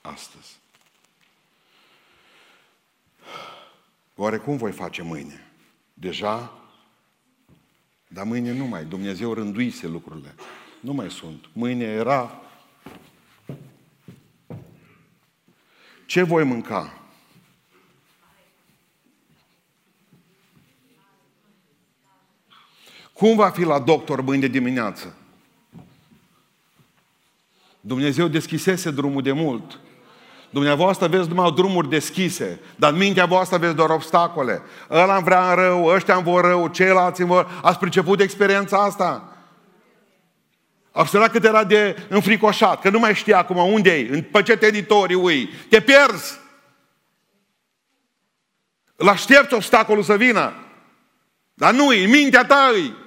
[0.00, 0.58] astăzi.
[4.14, 5.50] Oare cum voi face mâine?
[5.94, 6.52] Deja?
[8.08, 8.84] Dar mâine nu mai.
[8.84, 10.34] Dumnezeu rânduise lucrurile.
[10.80, 11.48] Nu mai sunt.
[11.52, 12.40] Mâine era...
[16.06, 17.01] Ce voi mânca?
[23.22, 25.14] Cum va fi la doctor mâine dimineață?
[27.80, 29.78] Dumnezeu deschisese drumul de mult.
[30.50, 34.62] Dumneavoastră aveți numai drumuri deschise, dar în mintea voastră aveți doar obstacole.
[34.90, 37.60] Ăla îmi vrea în rău, ăștia îmi vor rău, ceilalți îmi vor...
[37.62, 39.36] Ați priceput experiența asta?
[40.92, 45.30] Observa cât era de înfricoșat, că nu mai știa acum unde e, pe ce teritoriu
[45.30, 45.48] e.
[45.68, 46.38] Te pierzi.
[48.96, 50.52] Îl aștepți obstacolul să vină.
[51.54, 53.01] Dar nu e, mintea ta e.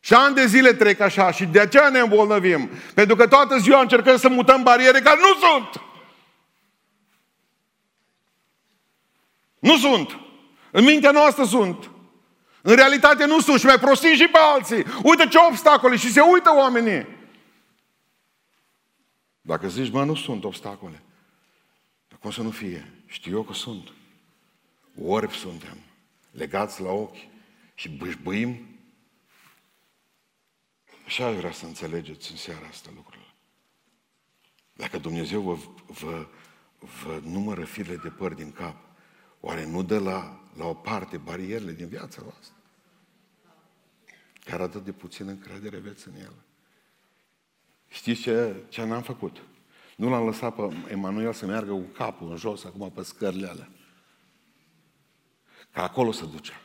[0.00, 2.70] Și ani de zile trec așa și de aceea ne îmbolnăvim.
[2.94, 5.82] Pentru că toată ziua încercăm să mutăm bariere care nu sunt.
[9.58, 10.18] Nu sunt.
[10.70, 11.90] În mintea noastră sunt.
[12.62, 14.84] În realitate nu sunt și mai prostim și pe alții.
[15.02, 17.06] Uite ce obstacole și se uită oamenii.
[19.40, 21.02] Dacă zici, mă, nu sunt obstacole.
[22.08, 22.92] Dar cum să nu fie?
[23.06, 23.88] Știu eu că sunt.
[25.04, 25.76] Orbi suntem,
[26.30, 27.28] legați la ochi
[27.74, 28.69] și bâșbâim
[31.10, 33.34] Așa aș vrea să înțelegeți în seara asta lucrurile.
[34.72, 36.26] Dacă Dumnezeu vă, vă,
[36.78, 38.76] vă numără firele de păr din cap,
[39.40, 42.54] oare nu dă la, la o parte barierele din viața voastră?
[44.44, 46.32] Care atât de puțin încredere aveți în el.
[47.88, 49.42] Știți ce, ce n-am făcut?
[49.96, 53.70] Nu l-am lăsat pe Emanuel să meargă cu capul în jos, acum pe scările alea.
[55.72, 56.60] Ca acolo să ducea.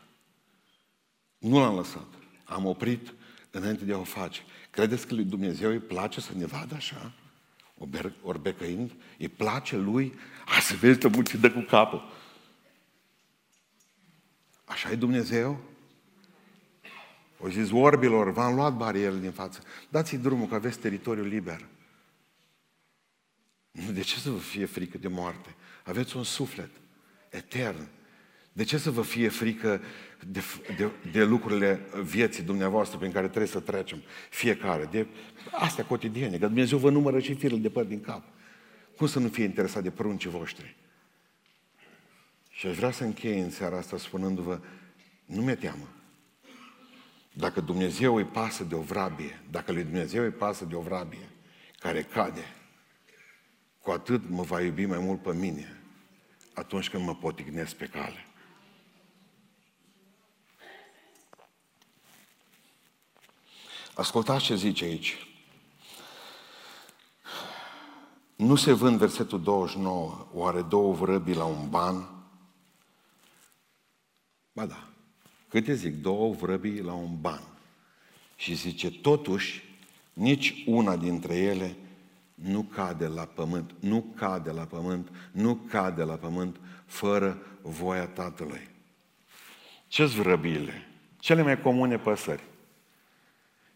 [1.38, 2.08] Nu l-am lăsat.
[2.44, 3.14] Am oprit
[3.58, 4.42] înainte de a o face.
[4.70, 7.14] Credeți că lui Dumnezeu îi place să ne vadă așa?
[8.22, 8.92] Orbecăind?
[9.18, 10.14] Îi place lui?
[10.46, 12.12] A, să vezi că mulți dă cu capul.
[14.66, 15.60] Așa e Dumnezeu?
[17.38, 19.62] O zis orbilor, v-am luat barierele din față.
[19.90, 21.66] Dați-i drumul că aveți teritoriu liber.
[23.72, 25.56] De ce să vă fie frică de moarte?
[25.84, 26.70] Aveți un suflet
[27.30, 27.88] etern.
[28.54, 29.82] De ce să vă fie frică
[30.32, 30.42] de,
[30.78, 34.88] de, de lucrurile vieții dumneavoastră prin care trebuie să trecem fiecare?
[34.92, 35.08] De
[35.52, 38.24] astea cotidiene, că Dumnezeu vă numără și firul de păr din cap.
[38.98, 40.76] Cum să nu fie interesat de pruncii voștri?
[42.50, 44.60] Și aș vrea să închei în seara asta spunându-vă,
[45.26, 45.88] nu mi-e teamă.
[47.34, 51.30] Dacă Dumnezeu îi pasă de o vrabie, dacă lui Dumnezeu îi pasă de o vrabie
[51.80, 52.56] care cade,
[53.82, 55.80] cu atât mă va iubi mai mult pe mine
[56.54, 58.25] atunci când mă potignesc pe cale.
[63.96, 65.28] Ascultați ce zice aici.
[68.36, 72.10] Nu se vând versetul 29, oare două vrăbii la un ban?
[74.54, 74.88] Ba da.
[75.50, 76.02] Câte zic?
[76.02, 77.42] Două vrăbii la un ban.
[78.36, 79.64] Și zice, totuși,
[80.14, 81.76] nici una dintre ele
[82.34, 88.70] nu cade la pământ, nu cade la pământ, nu cade la pământ fără voia Tatălui.
[89.88, 90.88] Ce-s vrăbiile?
[91.20, 92.44] Cele mai comune păsări.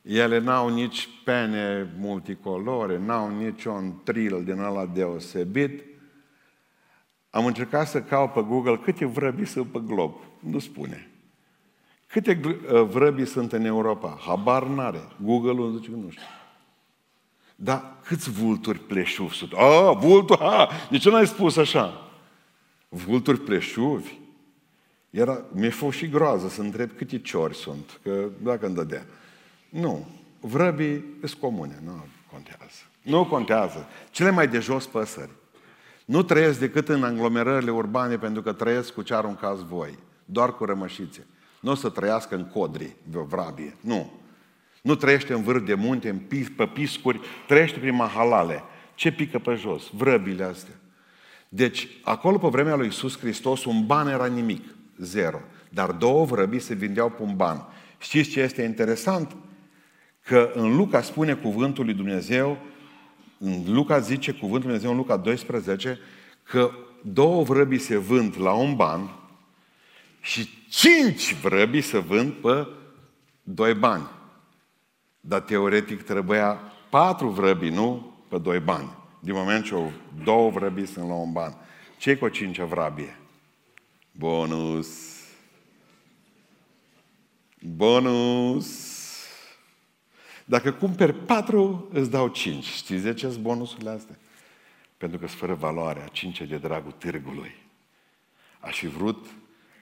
[0.01, 5.83] Ele n-au nici pene multicolore, n-au nici un tril din ăla deosebit.
[7.29, 10.13] Am încercat să caut pe Google câte vrăbi sunt pe glob.
[10.39, 11.12] Nu spune.
[12.07, 14.17] Câte uh, vrăbi sunt în Europa?
[14.25, 15.01] Habar n-are.
[15.23, 16.23] Google-ul zice că nu știu.
[17.55, 19.53] Dar câți vulturi pleșuvi sunt?
[19.53, 20.69] Ah, vulturi, ha!
[20.89, 22.12] De ce n-ai spus așa?
[22.89, 24.12] Vulturi pleșuvi?
[25.09, 29.05] Era, mi-e fost și groază să întreb câte ciori sunt, că dacă îmi dădea.
[29.69, 30.08] Nu.
[30.39, 32.82] Vrăbii sunt comune, nu contează.
[33.01, 33.88] Nu contează.
[34.12, 35.32] Cele mai de jos păsări.
[36.05, 39.97] Nu trăiesc decât în aglomerările urbane pentru că trăiesc cu ce aruncați voi.
[40.25, 41.25] Doar cu rămășițe.
[41.60, 43.75] Nu o să trăiască în codri, de o vrabie.
[43.82, 44.12] Nu.
[44.82, 48.63] Nu trăiește în vârf de munte, în pis, pe piscuri, trăiește prin mahalale.
[48.95, 49.84] Ce pică pe jos?
[49.93, 50.73] Vrăbile astea.
[51.49, 54.65] Deci, acolo pe vremea lui Iisus Hristos, un ban era nimic,
[54.97, 55.41] zero.
[55.69, 57.65] Dar două vrăbii se vindeau pe un ban.
[57.97, 59.36] Știți ce este interesant?
[60.29, 62.57] Că în Luca spune cuvântul lui Dumnezeu,
[63.37, 65.99] în Luca zice cuvântul lui Dumnezeu în Luca 12,
[66.43, 69.15] că două vrăbii se vând la un ban
[70.21, 72.67] și cinci vrăbii se vând pe
[73.43, 74.09] doi bani.
[75.19, 78.89] Dar teoretic trebuia patru vrăbii, nu pe doi bani.
[79.19, 79.75] Din moment ce
[80.23, 81.55] două vrăbii sunt la un ban.
[81.97, 83.19] ce cu o cincea vrabie?
[84.11, 84.87] Bonus!
[87.61, 88.98] Bonus!
[90.49, 92.65] Dacă cumperi patru, îți dau cinci.
[92.65, 94.17] Știți de ce sunt bonusurile astea?
[94.97, 97.55] Pentru că sunt fără valoare, a cincea de dragul târgului.
[98.59, 99.25] Aș fi vrut,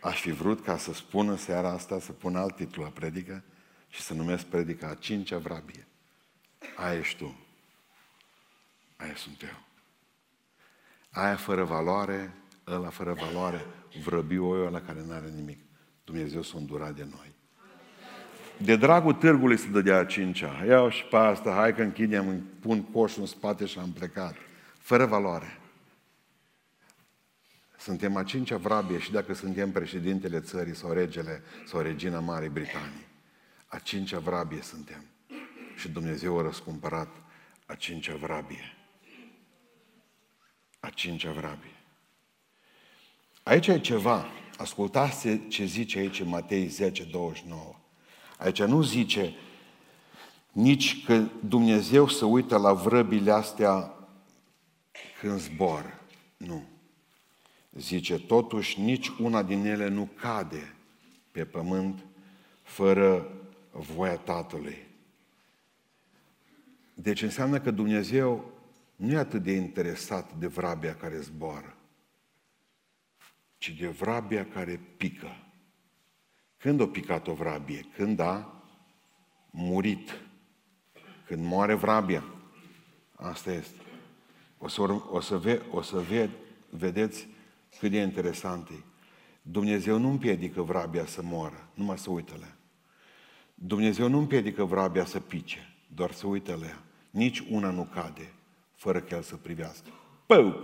[0.01, 3.43] aș fi vrut ca să spună seara asta, să pun alt titlu la predică
[3.89, 5.87] și să numesc predica a cincea vrabie.
[6.75, 7.39] Aia ești tu.
[8.95, 9.59] Aia sunt eu.
[11.09, 12.33] Aia fără valoare,
[12.67, 13.65] ăla fără valoare,
[14.03, 15.59] vrăbiu ăla care nu are nimic.
[16.03, 17.35] Dumnezeu s-a îndurat de noi.
[18.57, 20.63] De dragul târgului se dădea a cincea.
[20.67, 24.35] Iau și pe asta, hai că închidem, îmi pun coșul în spate și am plecat.
[24.79, 25.59] Fără valoare.
[27.77, 33.05] Suntem a cincea vrabie și dacă suntem președintele țării sau regele sau regina Marii Britanii.
[33.67, 35.03] A cincea vrabie suntem.
[35.75, 37.07] Și Dumnezeu a răscumpărat
[37.65, 38.75] a cincea vrabie.
[40.79, 41.75] A cincea vrabie.
[43.43, 44.25] Aici e ceva.
[44.57, 47.75] Ascultați ce zice aici în Matei 10, 29.
[48.37, 49.33] Aici nu zice
[50.51, 53.93] nici că Dumnezeu să uită la vrăbile astea
[55.19, 56.01] când zbor.
[56.37, 56.63] Nu.
[57.71, 60.75] Zice, totuși nici una din ele nu cade
[61.31, 62.05] pe pământ
[62.63, 63.31] fără
[63.71, 64.85] voia Tatălui.
[66.93, 68.51] Deci înseamnă că Dumnezeu
[68.95, 71.77] nu e atât de interesat de vrabia care zboară,
[73.57, 75.46] ci de vrabia care pică.
[76.67, 77.85] Când a picat o vrabie?
[77.95, 78.63] Când a
[79.51, 80.21] murit.
[81.25, 82.23] Când moare vrabia.
[83.15, 83.81] Asta este.
[84.57, 86.29] O să, o să, ve, o să ve,
[86.69, 87.27] vedeți
[87.79, 88.83] cât de interesant e.
[89.41, 92.47] Dumnezeu nu împiedică vrabia să moară, numai să uită la
[93.53, 96.83] Dumnezeu nu împiedică vrabia să pice, doar să uită la ea.
[97.09, 98.33] Nici una nu cade
[98.75, 99.89] fără că El să privească.
[100.25, 100.59] Pău!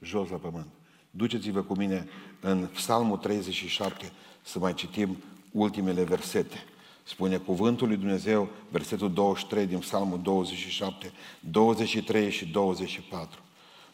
[0.00, 0.68] Jos la pământ.
[1.10, 2.08] Duceți-vă cu mine
[2.40, 5.16] în Psalmul 37 să mai citim
[5.52, 6.64] ultimele versete.
[7.02, 13.40] Spune cuvântul lui Dumnezeu, versetul 23 din Psalmul 27, 23 și 24.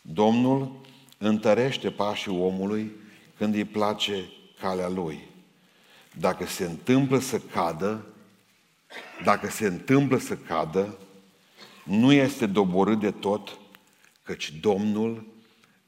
[0.01, 0.81] Domnul
[1.19, 2.92] întărește pașii omului
[3.37, 4.25] când îi place
[4.61, 5.21] calea lui.
[6.19, 8.07] Dacă se întâmplă să cadă,
[9.25, 10.99] dacă se întâmplă să cadă,
[11.85, 13.59] nu este doborât de tot,
[14.23, 15.27] căci Domnul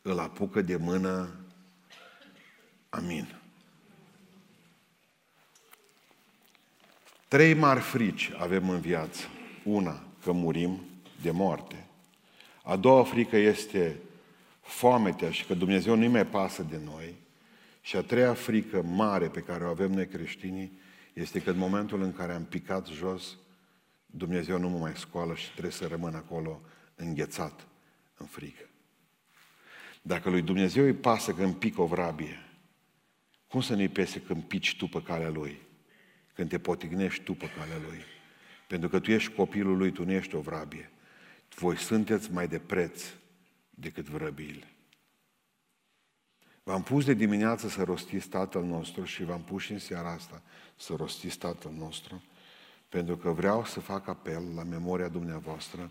[0.03, 1.29] îl apucă de mână.
[2.89, 3.38] Amin.
[7.29, 9.27] Trei mari frici avem în viață.
[9.65, 10.81] Una, că murim
[11.23, 11.87] de moarte.
[12.63, 13.97] A doua frică este
[14.61, 17.15] foametea și că Dumnezeu nu mai pasă de noi.
[17.81, 20.79] Și a treia frică mare pe care o avem noi creștinii
[21.13, 23.37] este că în momentul în care am picat jos,
[24.07, 26.61] Dumnezeu nu mă mai scoală și trebuie să rămân acolo
[26.95, 27.67] înghețat
[28.17, 28.69] în frică.
[30.03, 32.43] Dacă lui Dumnezeu îi pasă când pică o vrabie,
[33.49, 35.67] cum să nu-i pese când pici tu pe calea Lui?
[36.39, 38.03] Când te potignești tu pe calea Lui?
[38.67, 40.91] Pentru că tu ești copilul Lui, tu nu ești o vrabie.
[41.55, 43.03] Voi sunteți mai de preț
[43.71, 44.67] decât vrăbiile.
[46.63, 50.43] V-am pus de dimineață să rostiți Tatăl nostru și v-am pus și în seara asta
[50.77, 52.23] să rostiți Tatăl nostru,
[52.89, 55.91] pentru că vreau să fac apel la memoria dumneavoastră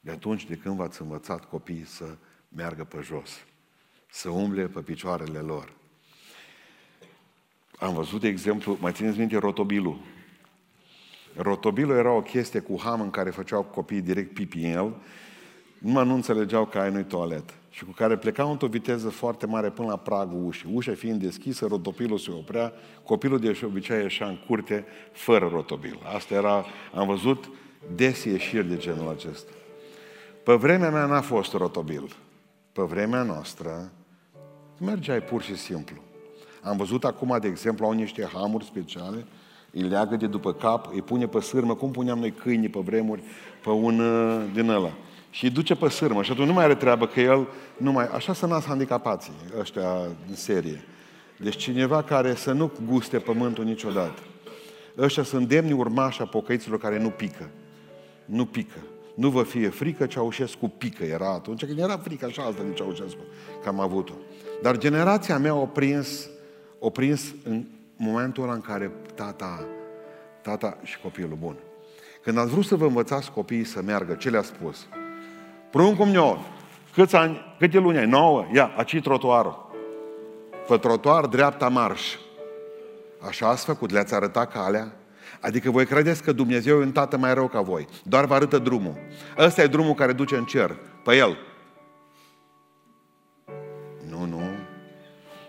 [0.00, 2.16] de atunci de când v-ați învățat copiii să
[2.48, 3.30] meargă pe jos,
[4.10, 5.72] să umble pe picioarele lor.
[7.78, 9.98] Am văzut, de exemplu, mai țineți minte rotobilul.
[11.36, 14.94] Rotobilul era o chestie cu ham în care făceau copiii direct pipi în el,
[15.78, 19.70] numai nu înțelegeau că ai nu toaletă și cu care plecau într-o viteză foarte mare
[19.70, 20.70] până la pragul ușii.
[20.72, 22.72] Ușa fiind deschisă, rotopilul se oprea,
[23.04, 25.98] copilul de obicei ieșea în curte fără rotobil.
[26.14, 26.64] Asta era,
[26.94, 27.48] am văzut
[27.94, 29.50] des ieșiri de genul acesta.
[30.42, 32.16] Pe vremea mea n-a fost rotobil.
[32.72, 33.92] Pe vremea noastră
[34.80, 36.02] mergeai pur și simplu.
[36.62, 39.26] Am văzut acum, de exemplu, au niște hamuri speciale,
[39.72, 43.22] îi leagă de după cap, îi pune pe sârmă, cum puneam noi câinii pe vremuri,
[43.62, 44.92] pe un uh, din ăla
[45.36, 47.46] și îi duce pe sârmă și atunci nu mai are treabă că el
[47.76, 48.08] nu mai...
[48.14, 49.90] Așa să nasc handicapații ăștia
[50.28, 50.84] în serie.
[51.36, 54.22] Deci cineva care să nu guste pământul niciodată.
[54.98, 57.50] Ăștia sunt demni urmași a pocăiților care nu pică.
[58.24, 58.78] Nu pică.
[59.14, 61.04] Nu vă fie frică, Ceaușescu pică.
[61.04, 63.20] Era atunci când era frică așa altă de Ceaușescu,
[63.62, 64.14] că am avut-o.
[64.62, 66.28] Dar generația mea a prins,
[66.86, 67.64] a prins în
[67.96, 69.64] momentul ăla în care tata,
[70.42, 71.56] tata și copilul bun,
[72.22, 74.86] Când ați vrut să vă învățați copiii să meargă, ce le-a spus?
[75.70, 76.44] Pruncul meu,
[76.94, 78.06] câți ani, câte luni ai?
[78.06, 78.46] Nouă?
[78.52, 79.70] Ia, aici trotuarul.
[80.68, 82.16] Pe trotuar, dreapta marș.
[83.28, 84.92] Așa ați făcut, le-ați arătat calea?
[85.40, 87.88] Adică voi credeți că Dumnezeu e un tată mai rău ca voi.
[88.02, 88.94] Doar vă arătă drumul.
[89.38, 90.76] Ăsta e drumul care duce în cer.
[91.04, 91.36] Pe el.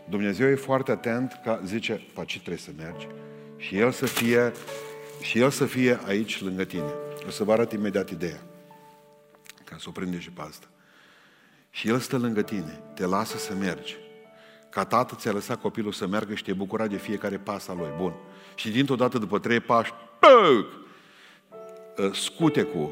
[0.09, 3.07] Dumnezeu e foarte atent ca zice, pe ce trebuie să mergi.
[3.57, 4.51] Și el să fie,
[5.21, 6.93] și el să fie aici lângă tine.
[7.27, 8.41] O să vă arăt imediat ideea.
[9.63, 10.67] Ca să o prinde și pe asta.
[11.69, 13.97] Și el stă lângă tine, te lasă să mergi.
[14.69, 17.93] Ca tată ți-a lăsat copilul să meargă și te bucura de fiecare pas al lui.
[17.97, 18.13] Bun.
[18.55, 20.67] Și dintr-o dată, după trei pași, păc,
[21.97, 22.91] ă, scute cu,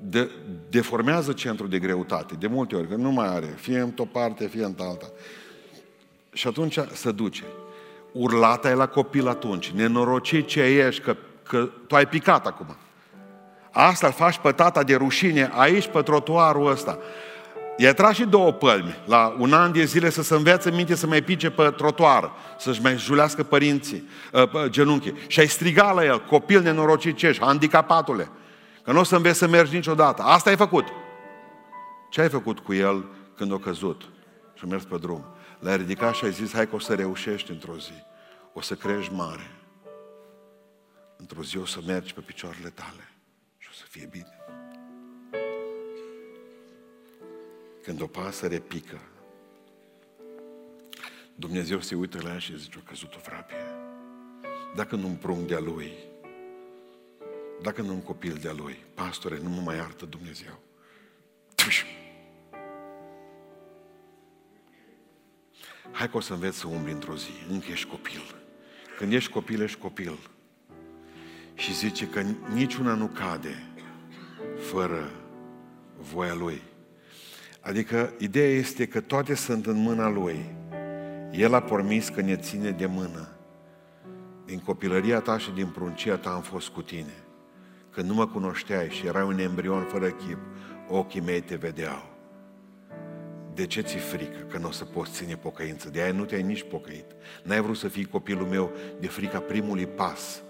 [0.00, 0.30] de,
[0.68, 4.64] deformează centrul de greutate, de multe ori, că nu mai are, fie într-o parte, fie
[4.64, 5.10] în alta.
[6.38, 7.44] Și atunci se duce.
[8.12, 12.76] Urlata e la copil atunci, nenorocit ce ești, că, că tu ai picat acum.
[13.70, 16.98] Asta îl faci pe tata de rușine aici, pe trotuarul ăsta.
[17.76, 21.06] I-a tras și două pălmi la un an de zile să se învețe minte să
[21.06, 25.14] mai pice pe trotuar, să-și mai julească părinții, uh, genunchii.
[25.26, 28.28] Și ai strigat la el, copil nenorocit ce ești, handicapatule,
[28.84, 30.22] că nu o să înveți să mergi niciodată.
[30.22, 30.84] Asta ai făcut.
[32.10, 33.04] Ce ai făcut cu el
[33.36, 34.02] când a căzut
[34.54, 35.24] și a mers pe drum?
[35.58, 38.04] L-ai ridicat și ai zis, hai că o să reușești într-o zi.
[38.52, 39.50] O să crești mare.
[41.16, 43.12] Într-o zi o să mergi pe picioarele tale
[43.58, 44.36] și o să fie bine.
[47.82, 48.98] Când o pasăre pică,
[51.34, 53.66] Dumnezeu se uită la ea și zice, o căzut o frapie.
[54.74, 55.92] Dacă nu prung de-a lui,
[57.62, 60.58] dacă nu un copil de-a lui, pastore, nu mă mai iartă Dumnezeu.
[61.54, 61.84] Tuș!
[65.98, 68.34] Hai că o să înveți să umbli într-o zi, încă ești copil.
[68.98, 70.18] Când ești copil, ești copil.
[71.54, 72.22] Și zice că
[72.52, 73.72] niciuna nu cade
[74.70, 75.10] fără
[76.12, 76.62] voia Lui.
[77.60, 80.54] Adică ideea este că toate sunt în mâna Lui.
[81.32, 83.28] El a promis că ne ține de mână.
[84.44, 87.24] Din copilăria ta și din pruncia ta am fost cu tine.
[87.90, 90.38] Când nu mă cunoșteai și erai un embrion fără chip,
[90.88, 92.17] ochii mei te vedeau.
[93.58, 95.90] De ce ți frică că nu o să poți ține pocăință?
[95.90, 97.04] De aia nu te-ai nici pocăit.
[97.42, 100.42] N-ai vrut să fii copilul meu de frica primului pas.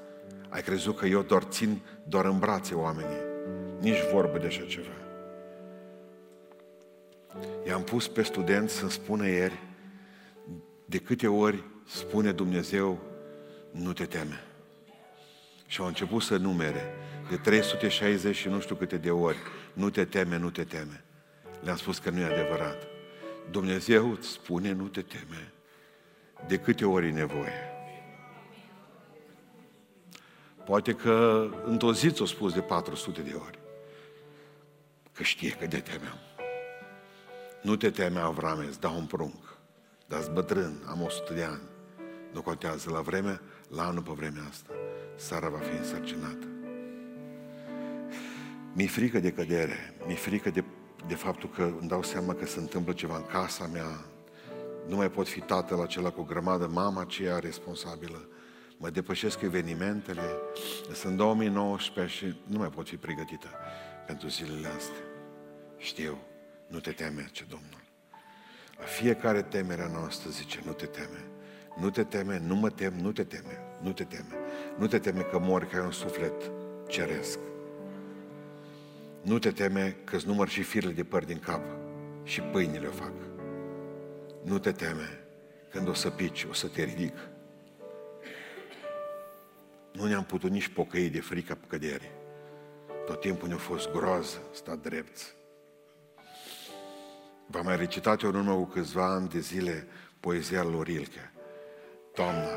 [0.49, 3.21] Ai crezut că eu doar țin doar în brațe oamenii.
[3.81, 4.93] Nici vorbă de așa ceva.
[7.67, 9.59] I-am pus pe studenți să spună ieri
[10.85, 12.99] de câte ori spune Dumnezeu
[13.71, 14.45] nu te teme.
[15.67, 16.95] Și au început să numere
[17.31, 19.39] de 360 și nu știu câte de ori.
[19.73, 21.05] Nu te teme, nu te teme.
[21.61, 22.88] Le-am spus că nu e adevărat.
[23.51, 25.53] Dumnezeu îți spune nu te teme
[26.47, 27.73] de câte ori e nevoie.
[30.65, 33.59] Poate că într-o zi ți-o spus de 400 de ori.
[35.13, 36.19] Că știe că de temeam.
[37.63, 39.59] Nu te teme, Avrame, îți dau un prunc.
[40.07, 41.63] Dar bătrân, am 100 de ani.
[42.33, 44.73] Nu contează la vreme, la anul pe vremea asta.
[45.17, 46.47] Sara va fi însărcinată.
[48.73, 50.65] Mi-e frică de cădere, mi-e frică de,
[51.09, 54.05] de faptul că îmi dau seama că se întâmplă ceva în casa mea.
[54.89, 58.29] Nu mai pot fi tatăl acela cu o grămadă, mama aceea responsabilă.
[58.77, 60.23] Mă depășesc evenimentele.
[60.93, 63.49] Sunt 2019 și nu mai pot fi pregătită
[64.07, 65.05] pentru zilele astea.
[65.77, 66.19] Știu.
[66.67, 67.83] Nu te teme, ce Domnul.
[68.79, 71.25] La fiecare temere a noastră zice, nu te teme.
[71.81, 74.35] Nu te teme, nu mă tem, nu te teme, nu te teme.
[74.79, 76.51] Nu te teme că mori ca un suflet
[76.89, 77.39] ceresc.
[79.23, 81.63] Nu te teme că îți număr și firele de păr din cap
[82.23, 83.13] și pâinile o fac.
[84.43, 85.21] Nu te teme
[85.71, 87.17] când o să pici, o să te ridic.
[89.93, 92.11] Nu ne-am putut nici pocăi de frica căderii.
[93.07, 95.35] Tot timpul ne-a fost groază, stat drept.
[97.47, 99.87] V-am mai recitat eu în urmă cu câțiva ani de zile
[100.21, 101.33] poezia lui Rilke.
[102.15, 102.49] Toamna,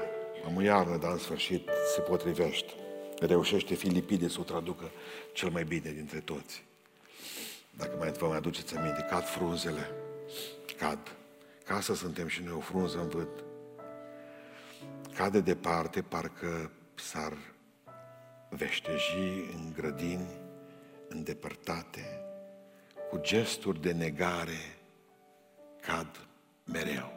[0.45, 2.72] am iarnă, dar în sfârșit se potrivește.
[3.28, 4.91] Reușește Filipide să o traducă
[5.34, 6.63] cel mai bine dintre toți.
[7.78, 9.91] Dacă mai vă mai aduceți aminte, cad frunzele,
[10.78, 11.15] cad.
[11.65, 13.43] Ca să suntem și noi o frunză în vânt.
[15.15, 17.38] Cade departe, parcă s-ar
[18.49, 20.28] veșteji în grădini
[21.07, 22.22] îndepărtate,
[23.09, 24.78] cu gesturi de negare
[25.82, 26.28] cad
[26.63, 27.11] mereu.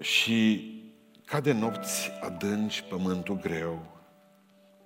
[0.00, 0.70] Și
[1.26, 3.86] ca de nopți adânci pământul greu,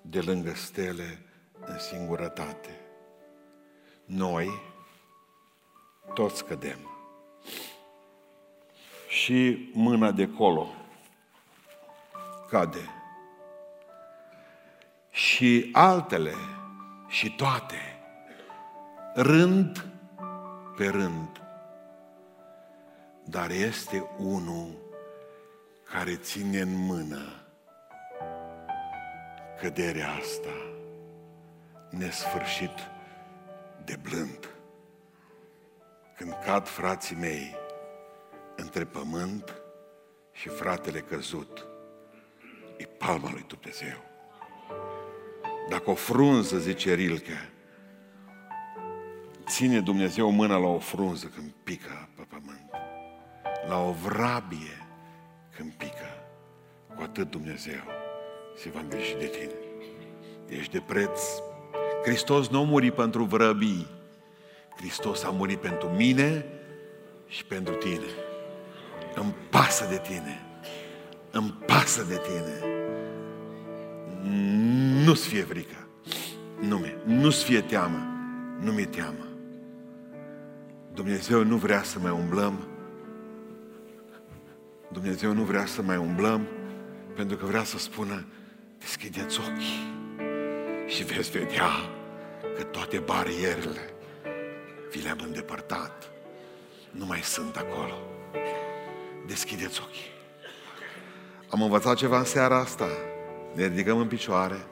[0.03, 1.19] de lângă stele
[1.67, 2.81] în singurătate.
[4.05, 4.49] Noi
[6.15, 6.79] toți cădem.
[9.09, 10.69] Și mâna de colo
[12.49, 12.95] cade.
[15.11, 16.35] și altele
[17.09, 17.99] și toate,
[19.15, 19.87] rând
[20.77, 21.43] pe rând.
[23.25, 24.90] Dar este unul
[25.93, 27.45] care ține în mână
[29.61, 30.55] căderea asta
[31.91, 32.91] nesfârșit
[33.85, 34.49] de blând.
[36.17, 37.57] Când cad frații mei
[38.57, 39.63] între pământ
[40.33, 41.67] și fratele căzut,
[42.77, 44.05] e palma lui Dumnezeu.
[45.69, 47.53] Dacă o frunză, zice Rilke,
[49.47, 52.71] ține Dumnezeu mâna la o frunză când pică pe pământ,
[53.69, 54.80] la o vrabie
[55.61, 56.09] când pică,
[56.97, 57.83] cu atât Dumnezeu
[58.57, 59.59] se va îngriji de tine.
[60.59, 61.21] Ești de preț.
[62.05, 63.87] Hristos nu a murit pentru vrăbii.
[64.77, 66.45] Hristos a murit pentru mine
[67.27, 68.07] și pentru tine.
[69.15, 70.41] Îmi pasă de tine.
[71.31, 72.65] Îmi pasă de tine.
[75.05, 75.87] Nu-ți fie frică.
[76.61, 78.07] Nu mi Nu-ți fie teamă.
[78.61, 79.27] Nu mi-e teamă.
[80.95, 82.69] Dumnezeu nu vrea să mai umblăm.
[84.93, 86.47] Dumnezeu nu vrea să mai umblăm
[87.15, 88.27] pentru că vrea să spună
[88.79, 89.93] deschideți ochii
[90.87, 91.71] și veți vedea
[92.57, 93.93] că toate barierele
[94.91, 96.11] vi le-am îndepărtat.
[96.91, 97.95] Nu mai sunt acolo.
[99.27, 100.11] Deschideți ochii.
[101.49, 102.89] Am învățat ceva în seara asta.
[103.55, 104.67] Ne ridicăm în picioare.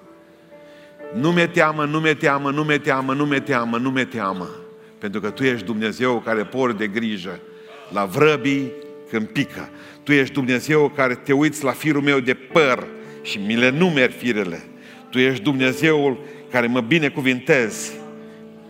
[1.14, 4.48] Nu mi-e teamă, nu mi-e teamă, nu mi-e teamă, nu mi-e teamă, nu mi-e teamă.
[4.98, 7.40] Pentru că Tu ești Dumnezeu care por de grijă
[7.92, 8.72] la vrăbii
[9.10, 9.68] când pică.
[10.02, 12.86] Tu ești Dumnezeu care te uiți la firul meu de păr
[13.22, 14.62] și mi le numeri firele.
[15.10, 16.18] Tu ești Dumnezeul
[16.50, 17.92] care mă binecuvintezi.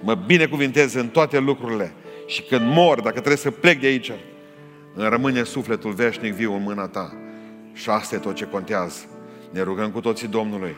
[0.00, 1.92] Mă binecuvintez în toate lucrurile.
[2.26, 4.12] Și când mor, dacă trebuie să plec de aici,
[4.94, 7.14] îmi rămâne sufletul veșnic viu în mâna ta.
[7.72, 9.04] Și asta e tot ce contează.
[9.50, 10.76] Ne rugăm cu toții Domnului.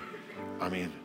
[0.58, 0.99] Amin.